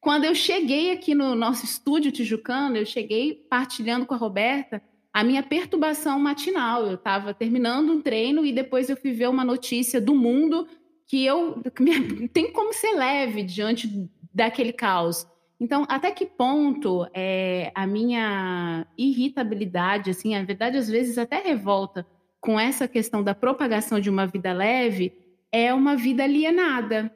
Quando 0.00 0.24
eu 0.24 0.34
cheguei 0.34 0.90
aqui 0.90 1.14
no 1.14 1.34
nosso 1.36 1.64
estúdio 1.64 2.10
tijucano, 2.10 2.76
eu 2.76 2.84
cheguei 2.84 3.46
partilhando 3.48 4.04
com 4.04 4.14
a 4.14 4.16
Roberta 4.16 4.82
a 5.12 5.22
minha 5.22 5.44
perturbação 5.44 6.18
matinal. 6.18 6.86
Eu 6.86 6.94
estava 6.94 7.32
terminando 7.32 7.90
um 7.90 8.02
treino 8.02 8.44
e 8.44 8.52
depois 8.52 8.90
eu 8.90 8.96
fui 8.96 9.12
ver 9.12 9.28
uma 9.28 9.44
notícia 9.44 10.00
do 10.00 10.12
mundo 10.12 10.66
que 11.06 11.24
eu 11.24 11.62
tem 12.34 12.52
como 12.52 12.72
ser 12.72 12.96
leve 12.96 13.44
diante 13.44 14.10
daquele 14.34 14.72
caos. 14.72 15.24
Então, 15.60 15.86
até 15.88 16.10
que 16.10 16.26
ponto 16.26 17.06
é, 17.14 17.70
a 17.72 17.86
minha 17.86 18.84
irritabilidade, 18.98 20.10
assim, 20.10 20.34
a 20.34 20.42
verdade 20.42 20.76
às 20.76 20.88
vezes 20.88 21.16
até 21.16 21.40
revolta 21.40 22.04
com 22.42 22.58
essa 22.58 22.88
questão 22.88 23.22
da 23.22 23.36
propagação 23.36 24.00
de 24.00 24.10
uma 24.10 24.26
vida 24.26 24.52
leve 24.52 25.12
é 25.50 25.72
uma 25.72 25.96
vida 25.96 26.24
alienada. 26.24 27.10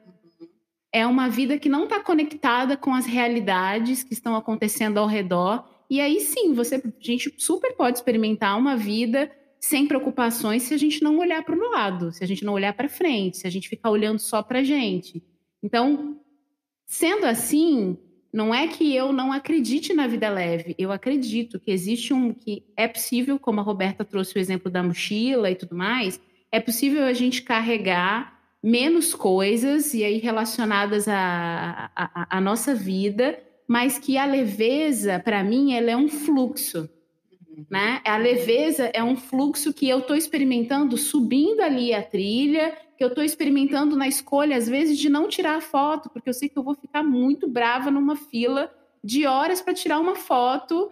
É 0.91 1.05
uma 1.05 1.27
vida 1.27 1.59
que 1.59 1.67
não 1.67 1.83
está 1.83 1.99
conectada 1.99 2.77
com 2.77 2.93
as 2.93 3.05
realidades 3.05 4.03
que 4.03 4.13
estão 4.13 4.37
acontecendo 4.37 4.97
ao 4.97 5.05
redor. 5.05 5.67
E 5.89 5.99
aí 5.99 6.21
sim, 6.21 6.53
você, 6.53 6.75
a 6.75 7.03
gente 7.03 7.35
super 7.37 7.75
pode 7.75 7.97
experimentar 7.97 8.57
uma 8.57 8.77
vida 8.77 9.29
sem 9.59 9.85
preocupações 9.85 10.63
se 10.63 10.73
a 10.73 10.77
gente 10.77 11.03
não 11.03 11.17
olhar 11.17 11.43
para 11.43 11.55
o 11.55 11.71
lado, 11.71 12.13
se 12.13 12.23
a 12.23 12.27
gente 12.27 12.45
não 12.45 12.53
olhar 12.53 12.73
para 12.73 12.87
frente, 12.87 13.37
se 13.37 13.45
a 13.47 13.49
gente 13.49 13.67
ficar 13.67 13.89
olhando 13.89 14.19
só 14.19 14.41
para 14.41 14.59
a 14.59 14.63
gente. 14.63 15.21
Então, 15.61 16.21
sendo 16.85 17.25
assim, 17.25 17.97
não 18.37 18.53
é 18.53 18.67
que 18.67 18.95
eu 18.95 19.11
não 19.11 19.33
acredite 19.33 19.95
na 19.95 20.05
vida 20.05 20.29
leve, 20.29 20.75
eu 20.77 20.91
acredito 20.91 21.59
que 21.59 21.71
existe 21.71 22.13
um 22.13 22.31
que 22.31 22.63
é 22.77 22.87
possível, 22.87 23.39
como 23.39 23.59
a 23.59 23.63
Roberta 23.63 24.05
trouxe 24.05 24.37
o 24.37 24.39
exemplo 24.39 24.69
da 24.69 24.83
mochila 24.83 25.49
e 25.49 25.55
tudo 25.55 25.75
mais, 25.75 26.21
é 26.51 26.59
possível 26.59 27.03
a 27.05 27.13
gente 27.13 27.41
carregar 27.41 28.39
menos 28.61 29.15
coisas 29.15 29.95
e 29.95 30.03
aí 30.03 30.19
relacionadas 30.19 31.07
à, 31.07 32.39
nossa 32.39 32.75
vida, 32.75 33.39
mas 33.67 33.97
que 33.97 34.19
a 34.19 34.25
leveza, 34.27 35.19
para 35.19 35.43
mim, 35.43 35.73
ela 35.73 35.89
é 35.89 35.97
um 35.97 36.07
fluxo. 36.07 36.87
Né? 37.69 38.01
A 38.05 38.17
leveza 38.17 38.91
é 38.93 39.03
um 39.03 39.15
fluxo 39.15 39.73
que 39.73 39.89
eu 39.89 39.99
estou 39.99 40.15
experimentando 40.15 40.97
subindo 40.97 41.61
ali 41.61 41.93
a 41.93 42.03
trilha 42.03 42.77
que 42.97 43.03
eu 43.03 43.09
estou 43.09 43.23
experimentando 43.23 43.95
na 43.95 44.07
escolha, 44.07 44.57
às 44.57 44.67
vezes, 44.67 44.97
de 44.97 45.07
não 45.07 45.27
tirar 45.27 45.57
a 45.57 45.61
foto, 45.61 46.09
porque 46.09 46.27
eu 46.27 46.33
sei 46.33 46.49
que 46.49 46.57
eu 46.57 46.63
vou 46.63 46.73
ficar 46.73 47.03
muito 47.03 47.47
brava 47.47 47.91
numa 47.91 48.15
fila 48.15 48.73
de 49.03 49.27
horas 49.27 49.61
para 49.61 49.75
tirar 49.75 49.99
uma 49.99 50.15
foto 50.15 50.91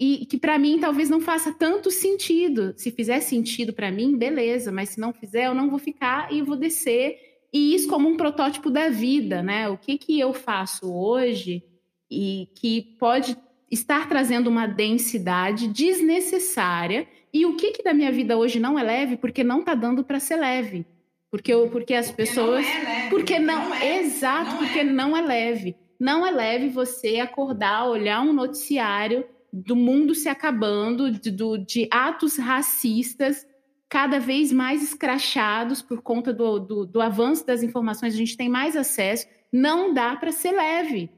e 0.00 0.24
que 0.24 0.38
para 0.38 0.58
mim 0.58 0.80
talvez 0.80 1.10
não 1.10 1.20
faça 1.20 1.52
tanto 1.52 1.90
sentido. 1.90 2.72
Se 2.76 2.90
fizer 2.90 3.20
sentido 3.20 3.74
para 3.74 3.92
mim, 3.92 4.16
beleza, 4.16 4.72
mas 4.72 4.88
se 4.88 5.00
não 5.00 5.12
fizer, 5.12 5.46
eu 5.46 5.54
não 5.54 5.68
vou 5.68 5.78
ficar 5.78 6.32
e 6.32 6.40
vou 6.40 6.56
descer. 6.56 7.16
E 7.52 7.74
isso 7.74 7.88
como 7.88 8.08
um 8.08 8.16
protótipo 8.16 8.70
da 8.70 8.88
vida, 8.88 9.42
né? 9.42 9.68
O 9.68 9.76
que 9.76 9.98
que 9.98 10.18
eu 10.18 10.32
faço 10.32 10.90
hoje 10.92 11.62
e 12.10 12.48
que 12.56 12.96
pode 12.98 13.36
estar 13.72 14.06
trazendo 14.06 14.48
uma 14.48 14.66
densidade 14.66 15.66
desnecessária 15.66 17.08
e 17.32 17.46
o 17.46 17.56
que 17.56 17.72
que 17.72 17.82
da 17.82 17.94
minha 17.94 18.12
vida 18.12 18.36
hoje 18.36 18.60
não 18.60 18.78
é 18.78 18.82
leve 18.82 19.16
porque 19.16 19.42
não 19.42 19.60
está 19.60 19.74
dando 19.74 20.04
para 20.04 20.20
ser 20.20 20.36
leve. 20.36 20.86
Porque, 21.30 21.54
porque 21.72 21.94
as 21.94 22.08
porque 22.08 22.22
pessoas. 22.22 22.66
Não 22.66 22.72
é 22.72 22.84
leve, 22.84 23.10
porque 23.10 23.38
não, 23.38 23.68
não 23.70 23.74
é, 23.74 24.00
exato, 24.02 24.50
não 24.50 24.58
porque 24.58 24.80
é. 24.80 24.84
não 24.84 25.16
é 25.16 25.22
leve. 25.22 25.76
Não 25.98 26.26
é 26.26 26.30
leve 26.30 26.68
você 26.68 27.20
acordar, 27.20 27.88
olhar 27.88 28.20
um 28.20 28.34
noticiário 28.34 29.24
do 29.50 29.74
mundo 29.74 30.14
se 30.14 30.28
acabando, 30.28 31.10
de, 31.10 31.30
do, 31.30 31.56
de 31.56 31.88
atos 31.90 32.36
racistas 32.36 33.46
cada 33.88 34.18
vez 34.18 34.50
mais 34.50 34.82
escrachados 34.82 35.82
por 35.82 36.02
conta 36.02 36.32
do, 36.32 36.58
do, 36.58 36.86
do, 36.86 37.00
avanço 37.00 37.46
das 37.46 37.62
informações, 37.62 38.14
a 38.14 38.16
gente 38.16 38.36
tem 38.36 38.48
mais 38.48 38.76
acesso. 38.76 39.26
não 39.52 39.92
dá 39.92 40.16
para 40.16 40.32
ser 40.32 40.52
leve. 40.52 41.10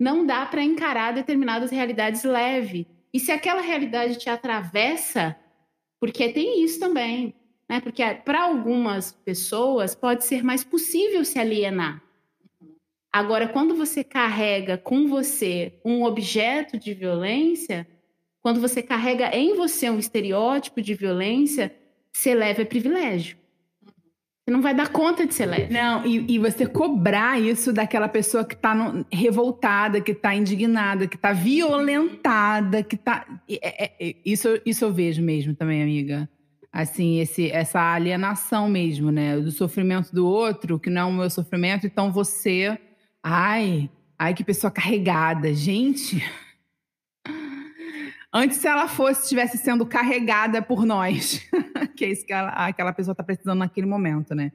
Não 0.00 0.24
dá 0.24 0.46
para 0.46 0.64
encarar 0.64 1.12
determinadas 1.12 1.70
realidades 1.70 2.24
leve. 2.24 2.86
E 3.12 3.20
se 3.20 3.30
aquela 3.30 3.60
realidade 3.60 4.16
te 4.16 4.30
atravessa, 4.30 5.36
porque 6.00 6.32
tem 6.32 6.64
isso 6.64 6.80
também, 6.80 7.34
né? 7.68 7.82
Porque 7.82 8.02
para 8.24 8.44
algumas 8.44 9.12
pessoas 9.12 9.94
pode 9.94 10.24
ser 10.24 10.42
mais 10.42 10.64
possível 10.64 11.22
se 11.22 11.38
alienar. 11.38 12.02
Agora, 13.12 13.46
quando 13.46 13.74
você 13.74 14.02
carrega 14.02 14.78
com 14.78 15.06
você 15.06 15.78
um 15.84 16.04
objeto 16.04 16.78
de 16.78 16.94
violência, 16.94 17.86
quando 18.40 18.58
você 18.60 18.82
carrega 18.82 19.36
em 19.36 19.54
você 19.54 19.90
um 19.90 19.98
estereótipo 19.98 20.80
de 20.80 20.94
violência, 20.94 21.76
ser 22.10 22.34
leve 22.34 22.62
é 22.62 22.64
privilégio. 22.64 23.36
Você 24.50 24.54
não 24.54 24.62
vai 24.62 24.74
dar 24.74 24.88
conta 24.88 25.24
de 25.24 25.32
ser 25.32 25.46
leve. 25.46 25.72
Não, 25.72 26.04
e, 26.04 26.34
e 26.34 26.36
você 26.36 26.66
cobrar 26.66 27.40
isso 27.40 27.72
daquela 27.72 28.08
pessoa 28.08 28.44
que 28.44 28.56
está 28.56 28.74
revoltada, 29.12 30.00
que 30.00 30.10
está 30.10 30.34
indignada, 30.34 31.06
que 31.06 31.14
está 31.14 31.32
violentada, 31.32 32.82
que 32.82 32.96
está. 32.96 33.24
É, 33.48 33.84
é, 33.84 33.92
é, 34.00 34.16
isso, 34.26 34.60
isso 34.66 34.84
eu 34.84 34.92
vejo 34.92 35.22
mesmo 35.22 35.54
também, 35.54 35.80
amiga. 35.80 36.28
Assim, 36.72 37.20
esse, 37.20 37.48
essa 37.48 37.80
alienação 37.94 38.68
mesmo, 38.68 39.12
né? 39.12 39.38
Do 39.38 39.52
sofrimento 39.52 40.12
do 40.12 40.26
outro, 40.26 40.80
que 40.80 40.90
não 40.90 41.02
é 41.02 41.04
o 41.04 41.12
meu 41.12 41.30
sofrimento, 41.30 41.86
então 41.86 42.10
você. 42.10 42.76
Ai, 43.22 43.88
ai, 44.18 44.34
que 44.34 44.42
pessoa 44.42 44.68
carregada. 44.72 45.54
Gente. 45.54 46.20
Antes, 48.32 48.58
se 48.58 48.68
ela 48.68 48.86
fosse, 48.86 49.22
estivesse 49.22 49.58
sendo 49.58 49.84
carregada 49.84 50.62
por 50.62 50.86
nós, 50.86 51.44
que 51.96 52.04
é 52.04 52.08
isso 52.10 52.24
que 52.24 52.32
ela, 52.32 52.50
aquela 52.50 52.92
pessoa 52.92 53.12
está 53.12 53.24
precisando 53.24 53.58
naquele 53.58 53.88
momento, 53.88 54.34
né? 54.36 54.52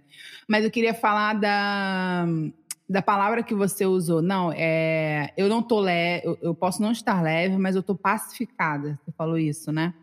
Mas 0.47 0.63
eu 0.63 0.71
queria 0.71 0.93
falar 0.93 1.33
da, 1.33 2.25
da 2.89 3.01
palavra 3.01 3.43
que 3.43 3.53
você 3.53 3.85
usou. 3.85 4.21
Não, 4.21 4.49
é, 4.55 5.33
eu 5.35 5.49
não 5.49 5.61
tô 5.61 5.81
leve, 5.81 6.25
eu, 6.25 6.37
eu 6.41 6.55
posso 6.55 6.81
não 6.81 6.93
estar 6.93 7.21
leve, 7.21 7.57
mas 7.57 7.75
eu 7.75 7.83
tô 7.83 7.93
pacificada. 7.93 8.97
Você 9.03 9.11
falou 9.11 9.37
isso, 9.37 9.73
né? 9.73 9.93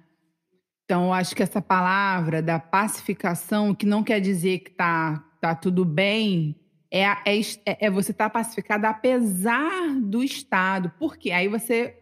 Então, 0.84 1.06
eu 1.06 1.12
acho 1.14 1.34
que 1.34 1.42
essa 1.42 1.62
palavra 1.62 2.42
da 2.42 2.58
pacificação, 2.58 3.74
que 3.74 3.86
não 3.86 4.02
quer 4.02 4.20
dizer 4.20 4.58
que 4.58 4.72
tá, 4.72 5.24
tá 5.40 5.54
tudo 5.54 5.86
bem, 5.86 6.60
é, 6.90 7.04
é, 7.04 7.86
é 7.86 7.90
você 7.90 8.10
estar 8.10 8.28
tá 8.28 8.30
pacificada 8.30 8.90
apesar 8.90 9.94
do 10.02 10.22
Estado. 10.22 10.92
Por 10.98 11.16
quê? 11.16 11.30
Aí 11.30 11.48
você 11.48 12.01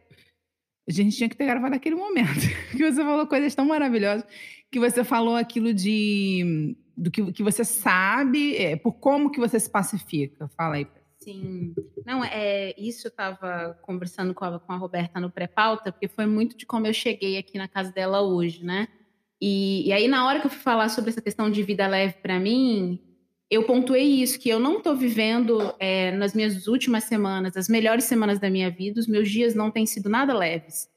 a 0.90 1.04
gente 1.04 1.16
tinha 1.16 1.28
que 1.28 1.36
ter 1.36 1.46
gravado 1.46 1.72
naquele 1.72 1.94
momento. 1.94 2.40
que 2.70 2.90
você 2.90 3.02
falou 3.02 3.26
coisas 3.26 3.54
tão 3.54 3.66
maravilhosas. 3.66 4.26
Que 4.70 4.78
você 4.78 5.04
falou 5.04 5.36
aquilo 5.36 5.74
de. 5.74 6.76
do 6.96 7.10
que, 7.10 7.32
que 7.32 7.42
você 7.42 7.64
sabe, 7.64 8.56
é, 8.56 8.76
por 8.76 8.92
como 8.94 9.30
que 9.30 9.40
você 9.40 9.58
se 9.58 9.70
pacifica. 9.70 10.48
Fala 10.56 10.76
aí. 10.76 10.86
Sim. 11.18 11.74
Não, 12.06 12.24
é 12.24 12.74
isso 12.78 13.06
eu 13.06 13.10
estava 13.10 13.78
conversando 13.82 14.32
com 14.32 14.44
a, 14.44 14.58
com 14.58 14.72
a 14.72 14.76
Roberta 14.76 15.20
no 15.20 15.30
pré-pauta, 15.30 15.92
porque 15.92 16.08
foi 16.08 16.24
muito 16.24 16.56
de 16.56 16.64
como 16.64 16.86
eu 16.86 16.94
cheguei 16.94 17.36
aqui 17.36 17.58
na 17.58 17.68
casa 17.68 17.92
dela 17.92 18.22
hoje, 18.22 18.64
né? 18.64 18.88
E, 19.40 19.88
e 19.88 19.92
aí, 19.92 20.08
na 20.08 20.26
hora 20.26 20.40
que 20.40 20.46
eu 20.46 20.50
fui 20.50 20.60
falar 20.60 20.88
sobre 20.88 21.10
essa 21.10 21.22
questão 21.22 21.50
de 21.50 21.62
vida 21.62 21.86
leve 21.86 22.14
para 22.22 22.38
mim, 22.38 23.00
eu 23.50 23.64
pontuei 23.64 24.22
isso, 24.22 24.38
que 24.38 24.48
eu 24.48 24.60
não 24.60 24.78
estou 24.78 24.94
vivendo 24.94 25.74
é, 25.80 26.12
nas 26.12 26.34
minhas 26.34 26.68
últimas 26.68 27.04
semanas, 27.04 27.56
as 27.56 27.68
melhores 27.68 28.04
semanas 28.04 28.38
da 28.38 28.48
minha 28.48 28.70
vida, 28.70 29.00
os 29.00 29.08
meus 29.08 29.28
dias 29.28 29.54
não 29.56 29.72
têm 29.72 29.84
sido 29.86 30.08
nada 30.08 30.32
leves. 30.32 30.88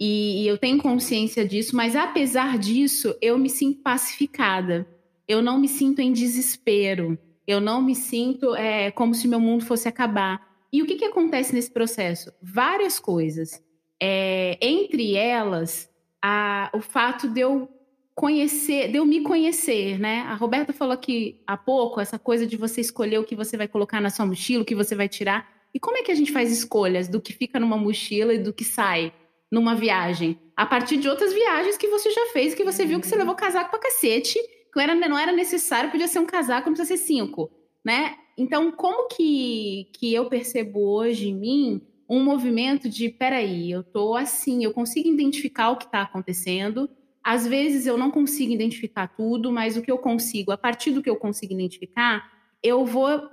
E, 0.00 0.42
e 0.42 0.48
eu 0.48 0.58
tenho 0.58 0.78
consciência 0.78 1.46
disso, 1.46 1.76
mas 1.76 1.94
apesar 1.94 2.58
disso, 2.58 3.14
eu 3.22 3.38
me 3.38 3.48
sinto 3.48 3.82
pacificada. 3.82 4.84
Eu 5.28 5.40
não 5.40 5.60
me 5.60 5.68
sinto 5.68 6.00
em 6.00 6.12
desespero. 6.12 7.16
Eu 7.46 7.60
não 7.60 7.80
me 7.80 7.94
sinto 7.94 8.52
é, 8.56 8.90
como 8.90 9.14
se 9.14 9.28
meu 9.28 9.38
mundo 9.38 9.64
fosse 9.64 9.86
acabar. 9.86 10.44
E 10.72 10.82
o 10.82 10.86
que, 10.86 10.96
que 10.96 11.04
acontece 11.04 11.54
nesse 11.54 11.70
processo? 11.70 12.32
Várias 12.42 12.98
coisas. 12.98 13.62
É, 14.00 14.58
entre 14.60 15.14
elas, 15.14 15.88
a, 16.20 16.68
o 16.74 16.80
fato 16.80 17.28
de 17.28 17.40
eu 17.40 17.68
conhecer, 18.14 18.88
de 18.88 18.98
eu 18.98 19.04
me 19.04 19.22
conhecer, 19.22 19.98
né? 19.98 20.20
A 20.20 20.34
Roberta 20.34 20.72
falou 20.72 20.92
aqui 20.92 21.40
há 21.46 21.56
pouco 21.56 22.00
essa 22.00 22.18
coisa 22.18 22.46
de 22.46 22.56
você 22.56 22.80
escolher 22.80 23.18
o 23.18 23.24
que 23.24 23.34
você 23.34 23.56
vai 23.56 23.66
colocar 23.66 24.00
na 24.00 24.10
sua 24.10 24.26
mochila, 24.26 24.62
o 24.62 24.66
que 24.66 24.74
você 24.74 24.94
vai 24.94 25.08
tirar. 25.08 25.48
E 25.74 25.80
como 25.80 25.96
é 25.96 26.02
que 26.02 26.12
a 26.12 26.14
gente 26.14 26.32
faz 26.32 26.52
escolhas 26.52 27.08
do 27.08 27.20
que 27.20 27.32
fica 27.32 27.58
numa 27.58 27.76
mochila 27.76 28.34
e 28.34 28.38
do 28.38 28.52
que 28.52 28.64
sai 28.64 29.12
numa 29.50 29.74
viagem? 29.74 30.38
A 30.54 30.66
partir 30.66 30.98
de 30.98 31.08
outras 31.08 31.32
viagens 31.32 31.78
que 31.78 31.88
você 31.88 32.10
já 32.10 32.26
fez, 32.32 32.54
que 32.54 32.64
você 32.64 32.84
viu 32.84 33.00
que 33.00 33.06
você 33.06 33.16
levou 33.16 33.34
casaco 33.34 33.70
pra 33.70 33.78
cacete, 33.78 34.38
que 34.38 34.76
não 34.76 34.82
era, 34.82 34.94
não 34.94 35.18
era 35.18 35.32
necessário, 35.32 35.90
podia 35.90 36.08
ser 36.08 36.18
um 36.18 36.26
casaco, 36.26 36.68
não 36.68 36.76
precisa 36.76 36.98
ser 36.98 37.04
cinco, 37.04 37.50
né? 37.84 38.16
Então, 38.36 38.70
como 38.72 39.08
que, 39.08 39.88
que 39.94 40.12
eu 40.12 40.26
percebo 40.26 40.80
hoje 40.80 41.28
em 41.28 41.34
mim 41.34 41.82
um 42.08 42.22
movimento 42.22 42.90
de, 42.90 43.08
peraí, 43.08 43.70
eu 43.70 43.82
tô 43.82 44.14
assim, 44.14 44.64
eu 44.64 44.72
consigo 44.72 45.08
identificar 45.08 45.70
o 45.70 45.76
que 45.76 45.84
está 45.84 46.02
acontecendo, 46.02 46.90
às 47.22 47.46
vezes 47.46 47.86
eu 47.86 47.96
não 47.96 48.10
consigo 48.10 48.52
identificar 48.52 49.08
tudo, 49.08 49.52
mas 49.52 49.76
o 49.76 49.82
que 49.82 49.90
eu 49.90 49.98
consigo, 49.98 50.50
a 50.50 50.56
partir 50.56 50.90
do 50.90 51.02
que 51.02 51.10
eu 51.10 51.16
consigo 51.16 51.52
identificar, 51.52 52.30
eu 52.62 52.84
vou 52.84 53.28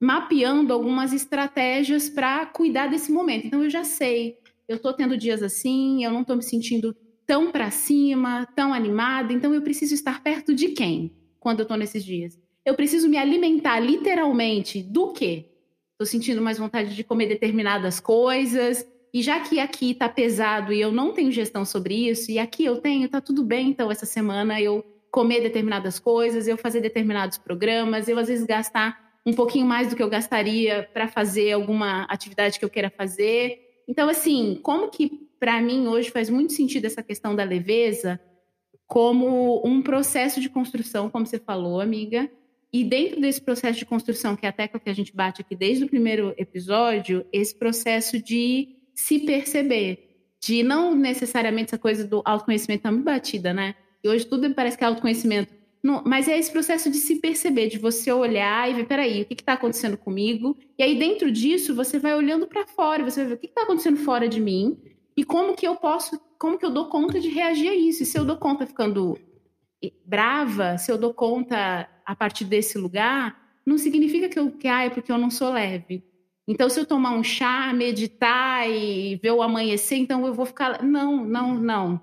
mapeando 0.00 0.72
algumas 0.72 1.12
estratégias 1.12 2.08
para 2.08 2.46
cuidar 2.46 2.86
desse 2.86 3.12
momento. 3.12 3.46
Então 3.46 3.62
eu 3.62 3.70
já 3.70 3.84
sei, 3.84 4.38
eu 4.68 4.76
estou 4.76 4.92
tendo 4.92 5.16
dias 5.16 5.42
assim, 5.42 6.04
eu 6.04 6.10
não 6.10 6.22
estou 6.22 6.36
me 6.36 6.42
sentindo 6.42 6.96
tão 7.26 7.52
para 7.52 7.70
cima, 7.70 8.46
tão 8.56 8.74
animada, 8.74 9.32
então 9.32 9.54
eu 9.54 9.62
preciso 9.62 9.94
estar 9.94 10.22
perto 10.22 10.54
de 10.54 10.68
quem 10.68 11.12
quando 11.38 11.60
eu 11.60 11.62
estou 11.64 11.76
nesses 11.76 12.04
dias? 12.04 12.38
Eu 12.64 12.74
preciso 12.74 13.08
me 13.08 13.16
alimentar 13.16 13.80
literalmente 13.80 14.82
do 14.82 15.12
quê? 15.12 15.46
Estou 15.92 16.06
sentindo 16.06 16.42
mais 16.42 16.58
vontade 16.58 16.94
de 16.94 17.04
comer 17.04 17.26
determinadas 17.26 18.00
coisas, 18.00 18.86
e 19.12 19.22
já 19.22 19.40
que 19.40 19.58
aqui 19.58 19.94
tá 19.94 20.08
pesado 20.08 20.72
e 20.72 20.80
eu 20.80 20.92
não 20.92 21.12
tenho 21.12 21.32
gestão 21.32 21.64
sobre 21.64 22.08
isso, 22.08 22.30
e 22.30 22.38
aqui 22.38 22.64
eu 22.64 22.78
tenho, 22.78 23.08
tá 23.08 23.20
tudo 23.20 23.44
bem, 23.44 23.70
então 23.70 23.90
essa 23.90 24.06
semana 24.06 24.60
eu 24.60 24.84
comer 25.10 25.40
determinadas 25.40 25.98
coisas, 25.98 26.46
eu 26.46 26.56
fazer 26.56 26.80
determinados 26.80 27.38
programas, 27.38 28.08
eu 28.08 28.18
às 28.18 28.28
vezes 28.28 28.46
gastar 28.46 29.10
um 29.26 29.32
pouquinho 29.32 29.66
mais 29.66 29.88
do 29.88 29.96
que 29.96 30.02
eu 30.02 30.08
gastaria 30.08 30.88
para 30.92 31.08
fazer 31.08 31.52
alguma 31.52 32.04
atividade 32.04 32.58
que 32.58 32.64
eu 32.64 32.70
queira 32.70 32.90
fazer. 32.90 33.58
Então, 33.86 34.08
assim, 34.08 34.58
como 34.62 34.88
que 34.88 35.28
para 35.38 35.60
mim 35.60 35.88
hoje 35.88 36.10
faz 36.10 36.30
muito 36.30 36.52
sentido 36.52 36.84
essa 36.84 37.02
questão 37.02 37.34
da 37.34 37.44
leveza 37.44 38.20
como 38.86 39.62
um 39.64 39.82
processo 39.82 40.40
de 40.40 40.48
construção, 40.48 41.08
como 41.08 41.26
você 41.26 41.38
falou, 41.38 41.80
amiga. 41.80 42.30
E 42.72 42.84
dentro 42.84 43.20
desse 43.20 43.40
processo 43.40 43.78
de 43.78 43.86
construção, 43.86 44.36
que 44.36 44.46
é 44.46 44.48
a 44.48 44.52
tecla 44.52 44.80
que 44.80 44.90
a 44.90 44.94
gente 44.94 45.14
bate 45.14 45.42
aqui 45.42 45.56
desde 45.56 45.84
o 45.84 45.88
primeiro 45.88 46.34
episódio, 46.36 47.24
esse 47.32 47.54
processo 47.56 48.20
de 48.20 48.79
se 49.00 49.20
perceber. 49.20 50.06
De 50.42 50.62
não 50.62 50.94
necessariamente 50.94 51.66
essa 51.66 51.78
coisa 51.78 52.04
do 52.06 52.22
autoconhecimento 52.24 52.82
tá 52.84 52.90
muito 52.90 53.04
batida, 53.04 53.52
né? 53.52 53.74
E 54.02 54.08
hoje 54.08 54.24
tudo 54.24 54.52
parece 54.54 54.78
que 54.78 54.84
é 54.84 54.86
autoconhecimento. 54.86 55.52
Não, 55.82 56.02
mas 56.04 56.28
é 56.28 56.38
esse 56.38 56.50
processo 56.50 56.90
de 56.90 56.96
se 56.98 57.16
perceber, 57.16 57.68
de 57.68 57.78
você 57.78 58.12
olhar 58.12 58.70
e 58.70 58.74
ver, 58.74 58.86
peraí, 58.86 59.22
o 59.22 59.24
que 59.24 59.34
está 59.34 59.54
acontecendo 59.54 59.96
comigo? 59.96 60.56
E 60.78 60.82
aí, 60.82 60.98
dentro 60.98 61.30
disso, 61.30 61.74
você 61.74 61.98
vai 61.98 62.14
olhando 62.14 62.46
para 62.46 62.66
fora, 62.66 63.02
você 63.02 63.20
vai 63.20 63.28
ver 63.30 63.34
o 63.34 63.38
que 63.38 63.46
está 63.46 63.62
acontecendo 63.62 63.98
fora 63.98 64.28
de 64.28 64.40
mim 64.40 64.78
e 65.16 65.24
como 65.24 65.56
que 65.56 65.66
eu 65.66 65.76
posso, 65.76 66.20
como 66.38 66.58
que 66.58 66.64
eu 66.64 66.70
dou 66.70 66.88
conta 66.88 67.18
de 67.18 67.28
reagir 67.28 67.68
a 67.68 67.74
isso. 67.74 68.02
E 68.02 68.06
se 68.06 68.18
eu 68.18 68.24
dou 68.24 68.36
conta 68.36 68.66
ficando 68.66 69.18
brava, 70.04 70.76
se 70.76 70.92
eu 70.92 70.98
dou 70.98 71.14
conta 71.14 71.88
a 72.04 72.14
partir 72.14 72.44
desse 72.44 72.76
lugar, 72.76 73.38
não 73.64 73.78
significa 73.78 74.28
que 74.28 74.38
eu 74.38 74.50
caia 74.52 74.86
é 74.86 74.90
porque 74.90 75.10
eu 75.10 75.18
não 75.18 75.30
sou 75.30 75.50
leve. 75.50 76.04
Então, 76.50 76.68
se 76.68 76.80
eu 76.80 76.84
tomar 76.84 77.12
um 77.12 77.22
chá, 77.22 77.72
meditar 77.72 78.68
e 78.68 79.14
ver 79.22 79.30
o 79.30 79.40
amanhecer, 79.40 79.94
então 79.98 80.26
eu 80.26 80.34
vou 80.34 80.44
ficar. 80.44 80.82
Não, 80.82 81.24
não, 81.24 81.54
não. 81.54 82.00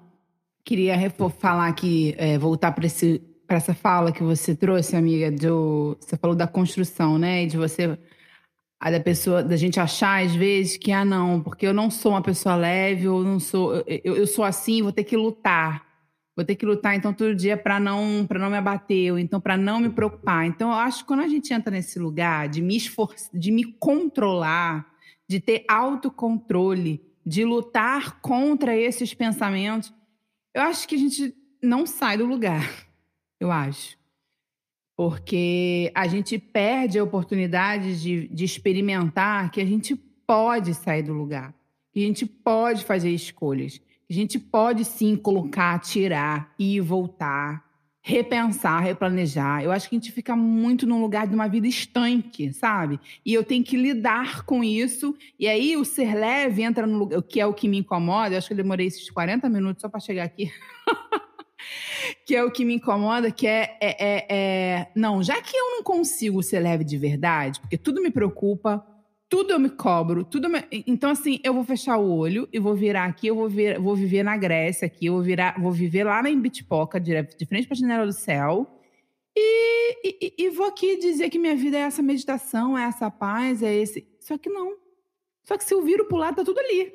Queria 0.64 0.96
falar 1.38 1.68
aqui, 1.68 2.16
é, 2.18 2.38
voltar 2.38 2.72
para 2.72 2.86
essa 2.86 3.74
fala 3.74 4.10
que 4.10 4.24
você 4.24 4.56
trouxe, 4.56 4.96
amiga, 4.96 5.30
do, 5.30 5.98
você 6.00 6.16
falou 6.16 6.34
da 6.34 6.48
construção, 6.48 7.18
né? 7.18 7.46
De 7.46 7.58
você. 7.58 8.00
A 8.80 8.90
da 8.90 9.02
pessoa, 9.02 9.44
da 9.44 9.58
gente 9.58 9.82
achar 9.82 10.24
às 10.24 10.34
vezes 10.34 10.78
que, 10.78 10.94
ah, 10.94 11.04
não, 11.04 11.42
porque 11.42 11.68
eu 11.68 11.74
não 11.74 11.92
sou 11.92 12.14
uma 12.14 12.22
pessoa 12.22 12.56
leve, 12.56 13.04
eu 13.04 13.22
não 13.26 13.42
sou. 13.42 13.84
Eu, 13.86 14.16
eu 14.16 14.28
sou 14.28 14.46
assim, 14.46 14.82
vou 14.82 14.94
ter 14.94 15.04
que 15.04 15.18
lutar 15.18 15.87
vou 16.38 16.46
ter 16.46 16.56
que 16.56 16.68
lutar 16.68 16.96
então 16.96 17.12
todo 17.12 17.34
dia 17.34 17.58
para 17.58 17.80
não 17.80 18.24
para 18.28 18.38
não 18.38 18.52
me 18.52 18.58
abater, 18.58 19.12
ou 19.12 19.18
então 19.18 19.42
para 19.42 19.58
não 19.58 19.80
me 19.80 19.90
preocupar. 19.90 20.46
Então 20.46 20.70
eu 20.70 20.76
acho 20.76 21.00
que 21.00 21.08
quando 21.08 21.22
a 21.22 21.28
gente 21.28 21.52
entra 21.52 21.72
nesse 21.72 21.98
lugar 21.98 22.48
de 22.48 22.62
me 22.62 22.78
esforçar, 22.78 23.32
de 23.34 23.52
me 23.52 23.64
controlar, 23.64 24.88
de 25.28 25.40
ter 25.40 25.66
autocontrole, 25.68 27.04
de 27.26 27.44
lutar 27.44 28.22
contra 28.22 28.78
esses 28.78 29.16
pensamentos, 29.16 29.92
eu 30.54 30.62
acho 30.62 30.88
que 30.88 30.94
a 30.94 31.00
gente 31.00 31.34
não 31.62 31.88
sai 31.88 32.18
do 32.18 32.26
lugar. 32.28 32.62
Eu 33.40 33.52
acho. 33.52 33.96
Porque 34.96 35.92
a 35.94 36.08
gente 36.08 36.40
perde 36.40 36.98
a 36.98 37.04
oportunidade 37.04 38.02
de, 38.02 38.28
de 38.30 38.44
experimentar 38.44 39.52
que 39.52 39.62
a 39.62 39.66
gente 39.66 39.96
pode 39.96 40.74
sair 40.74 41.04
do 41.04 41.14
lugar, 41.14 41.54
que 41.94 42.00
a 42.00 42.08
gente 42.08 42.26
pode 42.26 42.84
fazer 42.84 43.12
escolhas 43.12 43.80
a 44.10 44.14
gente 44.14 44.40
pode 44.40 44.86
sim 44.86 45.16
colocar, 45.16 45.80
tirar, 45.80 46.54
ir, 46.58 46.80
voltar, 46.80 47.68
repensar, 48.02 48.82
replanejar. 48.82 49.62
Eu 49.62 49.72
acho 49.72 49.90
que 49.90 49.96
a 49.96 50.00
gente 50.00 50.14
fica 50.14 50.34
muito 50.34 50.88
num 50.88 51.02
lugar 51.02 51.28
de 51.28 51.36
uma 51.36 51.48
vida 51.50 51.68
estanque, 51.68 52.54
sabe? 52.54 53.00
E 53.26 53.34
eu 53.34 53.44
tenho 53.44 53.66
que 53.66 53.76
lidar 53.76 54.44
com 54.46 54.64
isso. 54.64 55.14
E 55.38 55.46
aí 55.46 55.76
o 55.76 55.84
ser 55.84 56.16
leve 56.16 56.62
entra 56.62 56.88
no 56.88 56.98
lugar, 56.98 57.22
que 57.22 57.42
é 57.42 57.46
o 57.46 57.54
que 57.54 57.68
me 57.68 57.80
incomoda. 57.80 58.34
Eu 58.34 58.38
acho 58.38 58.48
que 58.48 58.54
eu 58.54 58.58
demorei 58.58 58.88
esses 58.88 59.10
40 59.10 59.50
minutos 59.50 59.82
só 59.82 59.90
para 59.90 60.00
chegar 60.00 60.24
aqui. 60.24 60.50
que 62.26 62.34
é 62.34 62.42
o 62.46 62.52
que 62.52 62.64
me 62.64 62.76
incomoda, 62.76 63.30
que 63.30 63.46
é, 63.46 63.78
é, 63.82 63.96
é, 64.00 64.26
é, 64.30 64.92
Não, 64.96 65.22
já 65.22 65.42
que 65.42 65.56
eu 65.56 65.72
não 65.72 65.84
consigo 65.84 66.42
ser 66.42 66.62
leve 66.62 66.86
de 66.86 66.98
verdade, 66.98 67.60
porque 67.60 67.78
tudo 67.78 68.02
me 68.02 68.10
preocupa, 68.10 68.86
tudo 69.30 69.52
eu 69.52 69.60
me 69.60 69.70
cobro, 69.70 70.24
tudo 70.24 70.50
me... 70.50 70.64
Então, 70.72 71.10
assim, 71.10 71.40
eu 71.44 71.54
vou 71.54 71.64
fechar 71.64 71.98
o 71.98 72.10
olho 72.10 72.48
e 72.52 72.60
vou 72.60 72.76
virar 72.76 73.06
aqui, 73.06 73.28
eu 73.28 73.36
vou, 73.36 73.50
vir, 73.50 73.80
vou 73.80 73.96
viver 73.96 74.24
na 74.24 74.38
Grécia 74.38 74.86
aqui, 74.86 75.08
eu 75.08 75.14
vou, 75.14 75.22
virar, 75.22 75.60
vou 75.60 75.72
viver 75.72 76.06
lá 76.06 76.24
na 76.24 76.30
Imbitpoca, 76.30 77.00
de, 77.00 77.22
de 77.22 77.46
frente 77.46 77.68
para 77.68 77.76
a 77.76 77.80
janela 77.80 78.06
do 78.06 78.14
céu. 78.14 78.80
E, 79.36 80.00
e, 80.04 80.34
e, 80.46 80.50
vou 80.50 80.66
aqui 80.66 80.98
dizer 80.98 81.30
que 81.30 81.38
minha 81.38 81.56
vida 81.56 81.78
é 81.78 81.82
essa 81.82 82.02
meditação, 82.02 82.78
é 82.78 82.84
essa 82.86 83.12
paz, 83.12 83.62
é 83.62 83.74
esse. 83.76 84.08
Só 84.20 84.38
que 84.38 84.50
não. 84.50 84.76
Só 85.44 85.58
que 85.58 85.64
se 85.64 85.74
eu 85.74 85.84
viro 85.84 86.06
pro 86.06 86.18
lado, 86.18 86.38
tá 86.38 86.44
tudo 86.44 86.60
ali. 86.60 86.92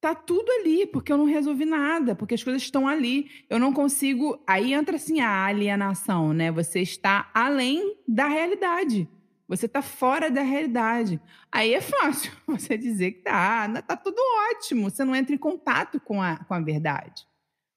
Tá 0.00 0.14
tudo 0.14 0.50
ali, 0.50 0.86
porque 0.86 1.12
eu 1.12 1.18
não 1.18 1.26
resolvi 1.26 1.64
nada, 1.64 2.14
porque 2.14 2.34
as 2.34 2.42
coisas 2.42 2.62
estão 2.62 2.88
ali. 2.88 3.28
Eu 3.50 3.58
não 3.58 3.72
consigo. 3.72 4.42
Aí 4.46 4.72
entra 4.72 4.96
assim 4.96 5.20
a 5.20 5.44
alienação, 5.44 6.32
né? 6.32 6.50
Você 6.52 6.80
está 6.80 7.30
além 7.34 7.98
da 8.08 8.26
realidade. 8.26 9.08
Você 9.48 9.66
está 9.66 9.82
fora 9.82 10.30
da 10.30 10.42
realidade. 10.42 11.20
Aí 11.50 11.74
é 11.74 11.80
fácil 11.80 12.32
você 12.46 12.76
dizer 12.76 13.12
que 13.12 13.22
tá, 13.22 13.82
tá 13.82 13.96
tudo 13.96 14.18
ótimo. 14.50 14.90
Você 14.90 15.04
não 15.04 15.14
entra 15.14 15.34
em 15.34 15.38
contato 15.38 16.00
com 16.00 16.22
a, 16.22 16.36
com 16.44 16.54
a 16.54 16.60
verdade, 16.60 17.26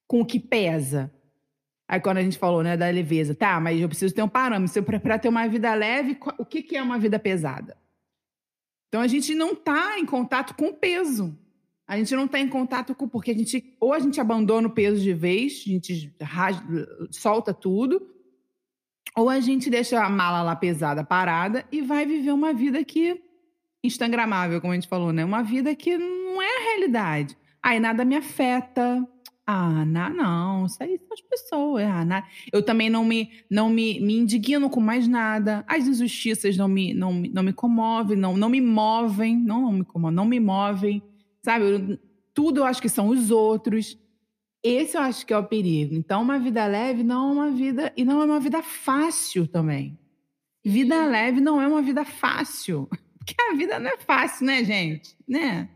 com 0.07 0.21
o 0.21 0.25
que 0.25 0.39
pesa. 0.39 1.11
Aí 1.87 1.99
quando 1.99 2.17
a 2.17 2.23
gente 2.23 2.37
falou 2.37 2.63
né, 2.63 2.75
da 2.75 2.89
leveza, 2.89 3.35
tá, 3.35 3.59
mas 3.59 3.79
eu 3.79 3.87
preciso 3.87 4.13
ter 4.13 4.23
um 4.23 4.29
parâmetro. 4.29 4.83
Para 4.83 5.19
ter 5.19 5.29
uma 5.29 5.47
vida 5.47 5.73
leve, 5.73 6.17
o 6.37 6.45
que, 6.45 6.63
que 6.63 6.75
é 6.75 6.81
uma 6.81 6.97
vida 6.97 7.19
pesada? 7.19 7.77
Então 8.87 9.01
a 9.01 9.07
gente 9.07 9.35
não 9.35 9.51
está 9.51 9.99
em 9.99 10.05
contato 10.05 10.55
com 10.55 10.67
o 10.67 10.73
peso. 10.73 11.37
A 11.87 11.97
gente 11.97 12.15
não 12.15 12.25
está 12.25 12.39
em 12.39 12.47
contato 12.47 12.95
com. 12.95 13.07
Porque 13.07 13.31
a 13.31 13.33
gente. 13.35 13.75
Ou 13.79 13.93
a 13.93 13.99
gente 13.99 14.19
abandona 14.19 14.67
o 14.67 14.71
peso 14.71 14.99
de 15.01 15.13
vez, 15.13 15.63
a 15.65 15.69
gente 15.69 16.15
solta 17.11 17.53
tudo, 17.53 18.14
ou 19.15 19.29
a 19.29 19.39
gente 19.39 19.69
deixa 19.69 20.03
a 20.03 20.09
mala 20.09 20.41
lá 20.41 20.55
pesada, 20.55 21.03
parada, 21.03 21.65
e 21.71 21.81
vai 21.81 22.05
viver 22.05 22.31
uma 22.31 22.53
vida 22.53 22.83
que. 22.83 23.21
Instagramável, 23.83 24.59
como 24.59 24.73
a 24.73 24.75
gente 24.75 24.87
falou, 24.87 25.13
né? 25.13 25.23
Uma 25.23 25.43
vida 25.43 25.75
que 25.75 25.95
não 25.95 26.41
é 26.41 26.47
a 26.47 26.63
realidade. 26.71 27.37
Aí 27.61 27.79
nada 27.79 28.03
me 28.03 28.15
afeta. 28.15 29.07
Ah, 29.47 29.85
não, 29.85 30.09
não, 30.09 30.65
isso 30.65 30.81
aí 30.81 30.97
são 30.97 31.13
as 31.13 31.21
pessoas. 31.21 31.83
Ah, 31.83 32.03
não. 32.03 32.23
Eu 32.51 32.63
também 32.63 32.89
não 32.89 33.05
me, 33.05 33.29
não 33.49 33.69
me, 33.69 33.99
me 33.99 34.17
indigno 34.17 34.71
com 34.71 34.81
mais 34.81 35.07
nada. 35.07 35.63
As 35.67 35.85
injustiças 35.85 36.57
não 36.57 36.67
me, 36.67 36.95
não, 36.95 37.13
não 37.13 37.43
me 37.43 37.53
comovem, 37.53 38.17
não, 38.17 38.35
não 38.35 38.49
me 38.49 38.59
movem, 38.59 39.37
não, 39.37 39.61
não 39.61 39.71
me 39.73 39.83
comovem, 39.85 40.15
não 40.15 40.25
me 40.25 40.39
movem. 40.39 41.03
Sabe? 41.43 41.65
Eu, 41.65 41.99
tudo 42.33 42.61
eu 42.61 42.65
acho 42.65 42.81
que 42.81 42.89
são 42.89 43.09
os 43.09 43.29
outros. 43.29 43.97
Esse 44.67 44.97
eu 44.97 45.01
acho 45.01 45.23
que 45.27 45.31
é 45.31 45.37
o 45.37 45.43
perigo. 45.43 45.93
Então, 45.93 46.23
uma 46.23 46.39
vida 46.39 46.65
leve 46.65 47.03
não 47.03 47.29
é 47.29 47.33
uma 47.33 47.51
vida. 47.51 47.93
E 47.95 48.03
não 48.03 48.19
é 48.19 48.25
uma 48.25 48.39
vida 48.39 48.63
fácil 48.63 49.47
também. 49.47 49.95
Vida 50.63 51.05
leve 51.05 51.39
não 51.39 51.61
é 51.61 51.67
uma 51.67 51.83
vida 51.83 52.03
fácil. 52.03 52.89
Porque 53.19 53.35
a 53.39 53.53
vida 53.53 53.77
não 53.77 53.91
é 53.91 53.97
fácil, 53.97 54.47
né, 54.47 54.63
gente? 54.63 55.15
Né? 55.27 55.69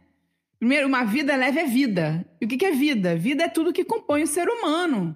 Primeiro, 0.58 0.88
uma 0.88 1.04
vida 1.04 1.36
leve 1.36 1.60
é 1.60 1.65
vida. 1.65 2.25
E 2.41 2.45
o 2.45 2.47
que 2.47 2.65
é 2.65 2.71
vida? 2.71 3.15
Vida 3.15 3.43
é 3.43 3.47
tudo 3.47 3.71
que 3.71 3.86
compõe 3.86 4.23
o 4.23 4.28
ser 4.28 4.49
humano. 4.49 5.15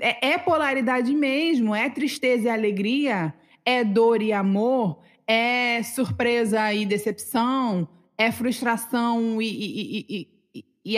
É, 0.00 0.30
é 0.30 0.38
polaridade 0.38 1.14
mesmo, 1.14 1.72
é 1.72 1.88
tristeza 1.88 2.48
e 2.48 2.50
alegria, 2.50 3.32
é 3.64 3.84
dor 3.84 4.22
e 4.22 4.32
amor, 4.32 5.00
é 5.24 5.84
surpresa 5.84 6.74
e 6.74 6.84
decepção, 6.84 7.88
é 8.18 8.32
frustração 8.32 9.40
e, 9.40 9.46
e, 9.46 9.98
e, 9.98 10.06
e 10.08 10.33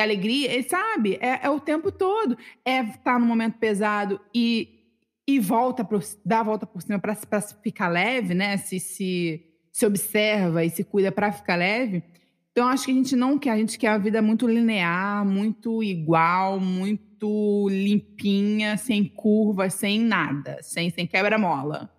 alegria, 0.01 0.63
sabe? 0.69 1.17
É, 1.21 1.47
é, 1.47 1.51
o 1.51 1.61
tempo 1.61 1.93
todo. 1.93 2.37
É 2.65 2.81
estar 2.81 2.99
tá 2.99 3.19
no 3.19 3.27
momento 3.27 3.59
pesado 3.59 4.21
e, 4.35 4.81
e 5.27 5.39
volta 5.39 5.85
pro, 5.85 6.01
dá 6.25 6.41
a 6.41 6.43
volta 6.43 6.67
por 6.67 6.83
cima 6.83 6.99
para 6.99 7.15
ficar 7.63 7.89
leve, 7.89 8.35
né? 8.35 8.57
Se, 8.57 8.81
se, 8.81 9.45
se 9.73 9.87
observa 9.87 10.65
e 10.65 10.71
se 10.71 10.83
cuida 10.83 11.13
para 11.13 11.31
ficar 11.31 11.57
leve. 11.57 12.03
Então, 12.51 12.67
acho 12.69 12.87
que 12.87 12.91
a 12.91 12.95
gente 12.95 13.15
não 13.15 13.39
quer, 13.39 13.51
a 13.51 13.57
gente 13.59 13.79
quer 13.79 13.89
a 13.89 13.99
vida 13.99 14.23
muito 14.23 14.49
linear, 14.49 15.25
muito 15.27 15.83
igual, 15.83 16.59
muito 16.59 17.69
limpinha, 17.69 18.79
sem 18.79 19.05
curvas, 19.05 19.75
sem 19.75 20.01
nada, 20.01 20.59
sem, 20.63 20.91
sem 20.91 21.07
quebra-mola. 21.07 21.91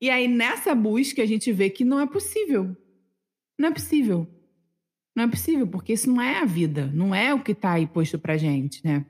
E 0.00 0.10
aí, 0.10 0.26
nessa 0.26 0.74
busca, 0.74 1.22
a 1.22 1.26
gente 1.26 1.52
vê 1.52 1.70
que 1.70 1.84
não 1.84 2.00
é 2.00 2.06
possível. 2.06 2.76
Não 3.56 3.68
é 3.68 3.72
possível. 3.72 4.26
Não 5.14 5.24
é 5.24 5.28
possível, 5.28 5.66
porque 5.66 5.92
isso 5.92 6.10
não 6.10 6.20
é 6.22 6.40
a 6.40 6.44
vida, 6.44 6.90
não 6.92 7.14
é 7.14 7.34
o 7.34 7.40
que 7.40 7.52
está 7.52 7.72
aí 7.72 7.86
posto 7.86 8.18
pra 8.18 8.38
gente, 8.38 8.84
né? 8.84 9.04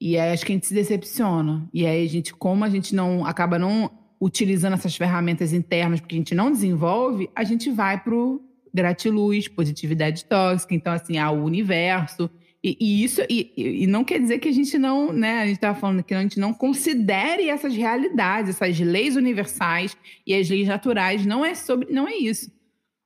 E 0.00 0.16
aí 0.16 0.32
acho 0.32 0.46
que 0.46 0.52
a 0.52 0.54
gente 0.54 0.66
se 0.66 0.74
decepciona. 0.74 1.68
E 1.74 1.84
aí 1.84 2.04
a 2.04 2.08
gente, 2.08 2.32
como 2.32 2.64
a 2.64 2.70
gente 2.70 2.94
não 2.94 3.26
acaba 3.26 3.58
não 3.58 3.90
utilizando 4.20 4.74
essas 4.74 4.96
ferramentas 4.96 5.52
internas, 5.52 6.00
porque 6.00 6.14
a 6.14 6.18
gente 6.18 6.34
não 6.34 6.50
desenvolve, 6.50 7.28
a 7.34 7.42
gente 7.42 7.70
vai 7.70 8.02
pro 8.02 8.40
gratiluz, 8.72 9.48
positividade 9.48 10.24
tóxica, 10.24 10.74
então 10.74 10.92
assim, 10.92 11.18
ao 11.18 11.36
universo. 11.36 12.30
E, 12.62 12.76
e 12.80 13.04
isso, 13.04 13.20
e, 13.28 13.52
e, 13.56 13.86
não 13.86 14.04
quer 14.04 14.20
dizer 14.20 14.38
que 14.38 14.48
a 14.48 14.52
gente 14.52 14.78
não, 14.78 15.12
né? 15.12 15.40
A 15.40 15.46
gente 15.46 15.56
estava 15.56 15.78
falando 15.78 16.04
que 16.04 16.14
a 16.14 16.22
gente 16.22 16.38
não 16.38 16.54
considere 16.54 17.48
essas 17.48 17.74
realidades, 17.74 18.50
essas 18.50 18.78
leis 18.78 19.16
universais 19.16 19.96
e 20.26 20.34
as 20.34 20.48
leis 20.48 20.68
naturais. 20.68 21.26
Não 21.26 21.44
é 21.44 21.54
sobre, 21.54 21.92
não 21.92 22.06
é 22.06 22.14
isso 22.16 22.50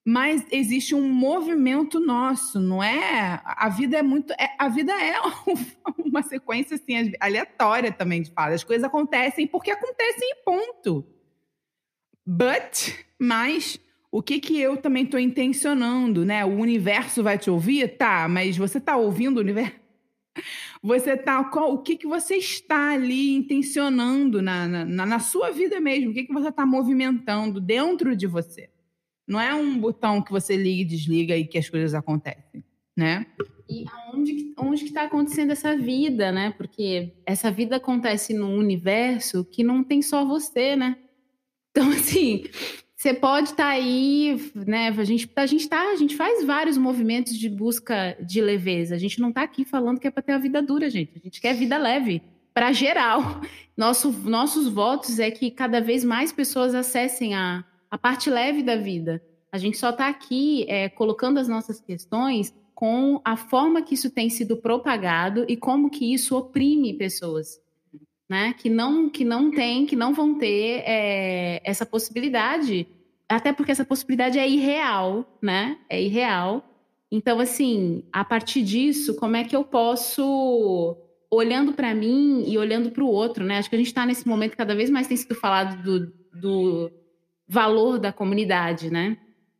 mas 0.04 0.44
existe 0.50 0.94
um 0.94 1.08
movimento 1.08 1.98
nosso, 1.98 2.60
não 2.60 2.82
é? 2.82 3.40
A 3.42 3.70
vida 3.70 3.96
é 3.96 4.02
muito, 4.02 4.32
é, 4.34 4.54
a 4.58 4.68
vida 4.68 4.92
é 4.92 5.14
uma 6.04 6.22
sequência 6.22 6.74
assim 6.74 7.12
aleatória 7.18 7.90
também 7.90 8.20
de 8.20 8.30
fato. 8.30 8.52
As 8.52 8.62
coisas 8.62 8.84
acontecem 8.84 9.46
porque 9.46 9.70
acontecem 9.70 10.30
e 10.30 10.44
ponto. 10.44 11.06
But, 12.26 12.94
mas 13.18 13.80
o 14.12 14.22
que 14.22 14.40
que 14.40 14.60
eu 14.60 14.76
também 14.76 15.04
estou 15.04 15.18
intencionando, 15.18 16.22
né? 16.24 16.44
O 16.44 16.58
universo 16.58 17.22
vai 17.22 17.38
te 17.38 17.50
ouvir, 17.50 17.96
tá? 17.96 18.28
Mas 18.28 18.58
você 18.58 18.76
está 18.76 18.96
ouvindo 18.96 19.38
o 19.38 19.40
universo? 19.40 19.72
Você 20.82 21.16
tá, 21.16 21.42
qual, 21.44 21.72
o 21.72 21.78
que 21.78 21.96
que 21.96 22.06
você 22.06 22.36
está 22.36 22.90
ali 22.90 23.34
intencionando 23.34 24.42
na, 24.42 24.66
na, 24.66 25.06
na 25.06 25.18
sua 25.18 25.50
vida 25.50 25.80
mesmo? 25.80 26.10
O 26.10 26.12
que 26.12 26.24
que 26.24 26.32
você 26.32 26.48
está 26.48 26.66
movimentando 26.66 27.58
dentro 27.58 28.14
de 28.14 28.26
você? 28.26 28.68
Não 29.26 29.40
é 29.40 29.54
um 29.54 29.78
botão 29.78 30.20
que 30.22 30.30
você 30.30 30.56
liga 30.56 30.82
e 30.82 30.84
desliga 30.84 31.36
e 31.36 31.46
que 31.46 31.58
as 31.58 31.68
coisas 31.68 31.94
acontecem, 31.94 32.64
né? 32.96 33.26
E 33.68 33.84
onde, 34.12 34.52
onde 34.58 34.82
que 34.82 34.88
está 34.88 35.04
acontecendo 35.04 35.52
essa 35.52 35.76
vida, 35.76 36.30
né? 36.30 36.52
Porque 36.56 37.14
essa 37.24 37.50
vida 37.50 37.76
acontece 37.76 38.34
num 38.34 38.56
universo 38.58 39.44
que 39.44 39.64
não 39.64 39.82
tem 39.82 40.02
só 40.02 40.24
você, 40.24 40.76
né? 40.76 40.96
Então, 41.70 41.88
assim, 41.92 42.44
você 42.94 43.12
pode 43.12 43.50
estar 43.50 43.64
tá 43.64 43.68
aí, 43.70 44.50
né? 44.54 44.88
A 44.88 45.04
gente, 45.04 45.30
a 45.36 45.46
gente 45.46 45.68
tá, 45.68 45.90
a 45.90 45.96
gente 45.96 46.16
faz 46.16 46.44
vários 46.44 46.78
movimentos 46.78 47.36
de 47.36 47.48
busca 47.48 48.16
de 48.20 48.40
leveza. 48.40 48.94
A 48.94 48.98
gente 48.98 49.20
não 49.20 49.30
está 49.30 49.42
aqui 49.42 49.64
falando 49.64 49.98
que 49.98 50.06
é 50.06 50.10
para 50.10 50.22
ter 50.22 50.32
a 50.32 50.38
vida 50.38 50.62
dura, 50.62 50.88
gente. 50.88 51.12
A 51.16 51.20
gente 51.20 51.40
quer 51.40 51.54
vida 51.54 51.76
leve 51.78 52.22
para 52.52 52.72
geral. 52.72 53.40
Nosso, 53.76 54.12
nossos 54.12 54.68
votos 54.68 55.18
é 55.18 55.32
que 55.32 55.50
cada 55.50 55.80
vez 55.80 56.04
mais 56.04 56.30
pessoas 56.30 56.76
acessem 56.76 57.34
a, 57.34 57.64
a 57.94 57.98
parte 57.98 58.28
leve 58.28 58.60
da 58.60 58.74
vida. 58.74 59.22
A 59.52 59.56
gente 59.56 59.78
só 59.78 59.90
está 59.90 60.08
aqui 60.08 60.66
é, 60.68 60.88
colocando 60.88 61.38
as 61.38 61.46
nossas 61.46 61.80
questões 61.80 62.52
com 62.74 63.20
a 63.24 63.36
forma 63.36 63.82
que 63.82 63.94
isso 63.94 64.10
tem 64.10 64.28
sido 64.28 64.56
propagado 64.56 65.44
e 65.48 65.56
como 65.56 65.88
que 65.88 66.12
isso 66.12 66.36
oprime 66.36 66.92
pessoas, 66.92 67.60
né? 68.28 68.52
Que 68.54 68.68
não 68.68 69.08
que 69.08 69.24
não 69.24 69.48
tem, 69.48 69.86
que 69.86 69.94
não 69.94 70.12
vão 70.12 70.36
ter 70.36 70.82
é, 70.84 71.60
essa 71.62 71.86
possibilidade, 71.86 72.88
até 73.28 73.52
porque 73.52 73.70
essa 73.70 73.84
possibilidade 73.84 74.40
é 74.40 74.48
irreal, 74.48 75.38
né? 75.40 75.78
É 75.88 76.02
irreal. 76.02 76.68
Então, 77.12 77.38
assim, 77.38 78.02
a 78.12 78.24
partir 78.24 78.62
disso, 78.64 79.14
como 79.14 79.36
é 79.36 79.44
que 79.44 79.54
eu 79.54 79.62
posso 79.62 80.96
olhando 81.30 81.72
para 81.72 81.94
mim 81.94 82.42
e 82.44 82.58
olhando 82.58 82.90
para 82.90 83.04
o 83.04 83.08
outro, 83.08 83.44
né? 83.44 83.58
Acho 83.58 83.70
que 83.70 83.76
a 83.76 83.78
gente 83.78 83.86
está 83.86 84.04
nesse 84.04 84.26
momento 84.26 84.56
cada 84.56 84.74
vez 84.74 84.90
mais 84.90 85.06
tem 85.06 85.16
sido 85.16 85.36
falado 85.36 85.80
do, 85.80 86.12
do 86.40 87.03
valor 87.46 87.98
da 87.98 88.12
comunidade, 88.12 88.90
né? 88.90 89.16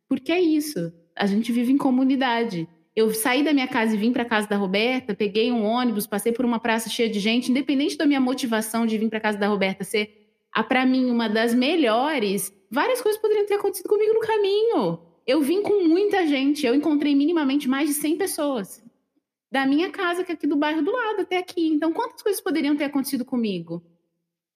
Porque 0.07 0.31
é 0.31 0.39
isso. 0.39 0.91
A 1.15 1.25
gente 1.25 1.51
vive 1.51 1.71
em 1.71 1.77
comunidade. 1.77 2.67
Eu 2.95 3.13
saí 3.13 3.43
da 3.43 3.53
minha 3.53 3.67
casa 3.67 3.93
e 3.93 3.97
vim 3.97 4.13
para 4.13 4.23
a 4.23 4.25
casa 4.25 4.47
da 4.47 4.55
Roberta, 4.55 5.13
peguei 5.13 5.51
um 5.51 5.65
ônibus, 5.65 6.07
passei 6.07 6.31
por 6.31 6.45
uma 6.45 6.59
praça 6.59 6.89
cheia 6.89 7.09
de 7.09 7.19
gente, 7.19 7.51
independente 7.51 7.97
da 7.97 8.05
minha 8.05 8.21
motivação 8.21 8.85
de 8.85 8.97
vir 8.97 9.09
para 9.09 9.17
a 9.17 9.21
casa 9.21 9.37
da 9.37 9.47
Roberta 9.47 9.83
ser, 9.83 10.25
para 10.63 10.85
mim, 10.85 11.11
uma 11.11 11.27
das 11.27 11.53
melhores, 11.53 12.53
várias 12.71 13.01
coisas 13.01 13.21
poderiam 13.21 13.45
ter 13.45 13.55
acontecido 13.55 13.89
comigo 13.89 14.13
no 14.13 14.21
caminho. 14.21 14.99
Eu 15.27 15.41
vim 15.41 15.61
com 15.61 15.85
muita 15.85 16.25
gente, 16.25 16.65
eu 16.65 16.73
encontrei 16.73 17.13
minimamente 17.15 17.67
mais 17.67 17.89
de 17.89 17.95
100 17.95 18.17
pessoas. 18.17 18.83
Da 19.51 19.65
minha 19.65 19.89
casa, 19.89 20.23
que 20.23 20.31
é 20.31 20.35
aqui 20.35 20.47
do 20.47 20.55
bairro 20.55 20.81
do 20.81 20.91
lado, 20.91 21.21
até 21.21 21.37
aqui. 21.37 21.67
Então, 21.67 21.91
quantas 21.91 22.21
coisas 22.21 22.41
poderiam 22.41 22.75
ter 22.75 22.85
acontecido 22.85 23.25
comigo? 23.25 23.83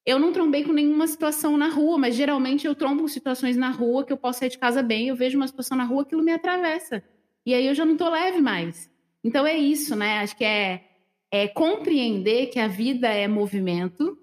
Eu 0.05 0.17
não 0.17 0.31
trombei 0.31 0.63
com 0.63 0.71
nenhuma 0.71 1.07
situação 1.07 1.57
na 1.57 1.69
rua, 1.69 1.97
mas 1.97 2.15
geralmente 2.15 2.65
eu 2.65 2.75
trombo 2.75 3.01
com 3.01 3.07
situações 3.07 3.57
na 3.57 3.69
rua 3.69 4.05
que 4.05 4.13
eu 4.13 4.17
posso 4.17 4.39
sair 4.39 4.49
de 4.49 4.57
casa 4.57 4.81
bem, 4.81 5.07
eu 5.07 5.15
vejo 5.15 5.38
uma 5.38 5.47
situação 5.47 5.77
na 5.77 5.83
rua, 5.83 6.03
aquilo 6.03 6.23
me 6.23 6.31
atravessa. 6.31 7.03
E 7.45 7.53
aí 7.53 7.65
eu 7.65 7.75
já 7.75 7.85
não 7.85 7.97
tô 7.97 8.09
leve 8.09 8.41
mais. 8.41 8.89
Então 9.23 9.45
é 9.45 9.57
isso, 9.57 9.95
né? 9.95 10.19
Acho 10.19 10.35
que 10.35 10.45
é, 10.45 10.83
é 11.31 11.47
compreender 11.47 12.47
que 12.47 12.59
a 12.59 12.67
vida 12.67 13.07
é 13.07 13.27
movimento 13.27 14.17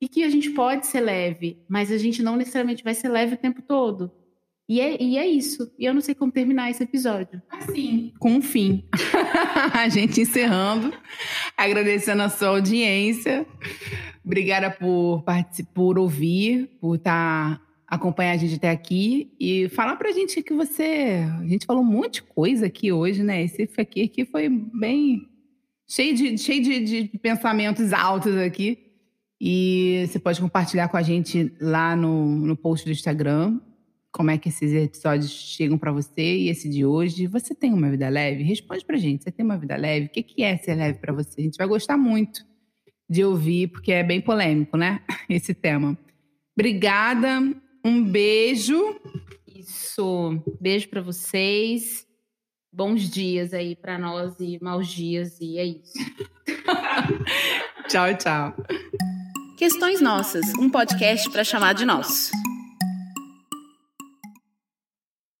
e 0.00 0.08
que 0.08 0.22
a 0.24 0.28
gente 0.28 0.50
pode 0.50 0.86
ser 0.86 1.00
leve, 1.00 1.62
mas 1.68 1.90
a 1.90 1.98
gente 1.98 2.22
não 2.22 2.36
necessariamente 2.36 2.84
vai 2.84 2.94
ser 2.94 3.08
leve 3.08 3.34
o 3.34 3.38
tempo 3.38 3.62
todo. 3.62 4.10
E 4.68 4.80
é, 4.80 5.02
e 5.02 5.18
é 5.18 5.26
isso. 5.26 5.70
E 5.78 5.84
eu 5.84 5.92
não 5.92 6.00
sei 6.00 6.14
como 6.14 6.32
terminar 6.32 6.70
esse 6.70 6.82
episódio. 6.82 7.42
Assim, 7.50 8.12
com 8.18 8.32
um 8.32 8.42
fim. 8.42 8.84
a 9.74 9.88
gente 9.88 10.20
encerrando, 10.20 10.92
agradecendo 11.56 12.22
a 12.22 12.28
sua 12.28 12.48
audiência. 12.48 13.46
Obrigada 14.24 14.70
por 14.70 15.24
por 15.74 15.98
ouvir, 15.98 16.70
por 16.80 16.96
estar 16.96 17.58
tá, 17.58 17.62
acompanhar 17.86 18.32
a 18.32 18.36
gente 18.36 18.54
até 18.54 18.70
aqui 18.70 19.32
e 19.38 19.68
falar 19.70 19.96
pra 19.96 20.12
gente 20.12 20.42
que 20.42 20.54
você. 20.54 21.24
A 21.40 21.46
gente 21.46 21.66
falou 21.66 21.82
um 21.82 21.86
monte 21.86 22.14
de 22.14 22.22
coisa 22.22 22.66
aqui 22.66 22.92
hoje, 22.92 23.22
né? 23.22 23.42
Esse 23.42 23.68
aqui, 23.78 24.04
aqui 24.04 24.24
foi 24.24 24.48
bem 24.48 25.28
cheio 25.88 26.14
de, 26.14 26.38
cheio 26.38 26.62
de, 26.62 26.80
de 26.80 27.18
pensamentos 27.18 27.92
altos 27.92 28.36
aqui. 28.36 28.78
E 29.40 30.06
você 30.06 30.20
pode 30.20 30.40
compartilhar 30.40 30.88
com 30.88 30.96
a 30.96 31.02
gente 31.02 31.52
lá 31.60 31.96
no, 31.96 32.26
no 32.46 32.56
post 32.56 32.86
do 32.86 32.92
Instagram 32.92 33.58
como 34.12 34.30
é 34.30 34.36
que 34.36 34.50
esses 34.50 34.72
episódios 34.72 35.30
chegam 35.30 35.78
para 35.78 35.90
você 35.90 36.36
e 36.36 36.48
esse 36.50 36.68
de 36.68 36.84
hoje. 36.84 37.26
Você 37.26 37.54
tem 37.54 37.72
uma 37.72 37.90
vida 37.90 38.08
leve? 38.10 38.42
Responde 38.42 38.84
pra 38.84 38.98
gente. 38.98 39.24
Você 39.24 39.32
tem 39.32 39.44
uma 39.44 39.56
vida 39.56 39.74
leve? 39.74 40.06
O 40.06 40.10
que 40.10 40.42
é 40.42 40.56
ser 40.58 40.74
leve 40.74 40.98
para 40.98 41.14
você? 41.14 41.40
A 41.40 41.44
gente 41.44 41.56
vai 41.56 41.66
gostar 41.66 41.96
muito 41.96 42.51
de 43.12 43.22
ouvir, 43.22 43.68
porque 43.68 43.92
é 43.92 44.02
bem 44.02 44.22
polêmico, 44.22 44.74
né? 44.76 45.02
Esse 45.28 45.52
tema. 45.52 45.96
Obrigada. 46.56 47.40
Um 47.84 48.02
beijo. 48.02 48.98
Isso. 49.46 50.42
Beijo 50.58 50.88
para 50.88 51.02
vocês. 51.02 52.06
Bons 52.72 53.10
dias 53.10 53.52
aí 53.52 53.76
para 53.76 53.98
nós 53.98 54.34
e 54.40 54.58
maus 54.62 54.88
dias 54.88 55.38
e 55.42 55.58
é 55.58 55.64
isso. 55.66 55.92
tchau, 57.86 58.16
tchau. 58.16 58.56
Questões 59.58 60.00
Nossas, 60.00 60.54
um 60.54 60.70
podcast 60.70 61.28
para 61.28 61.44
chamar 61.44 61.74
de 61.74 61.84
nosso. 61.84 62.32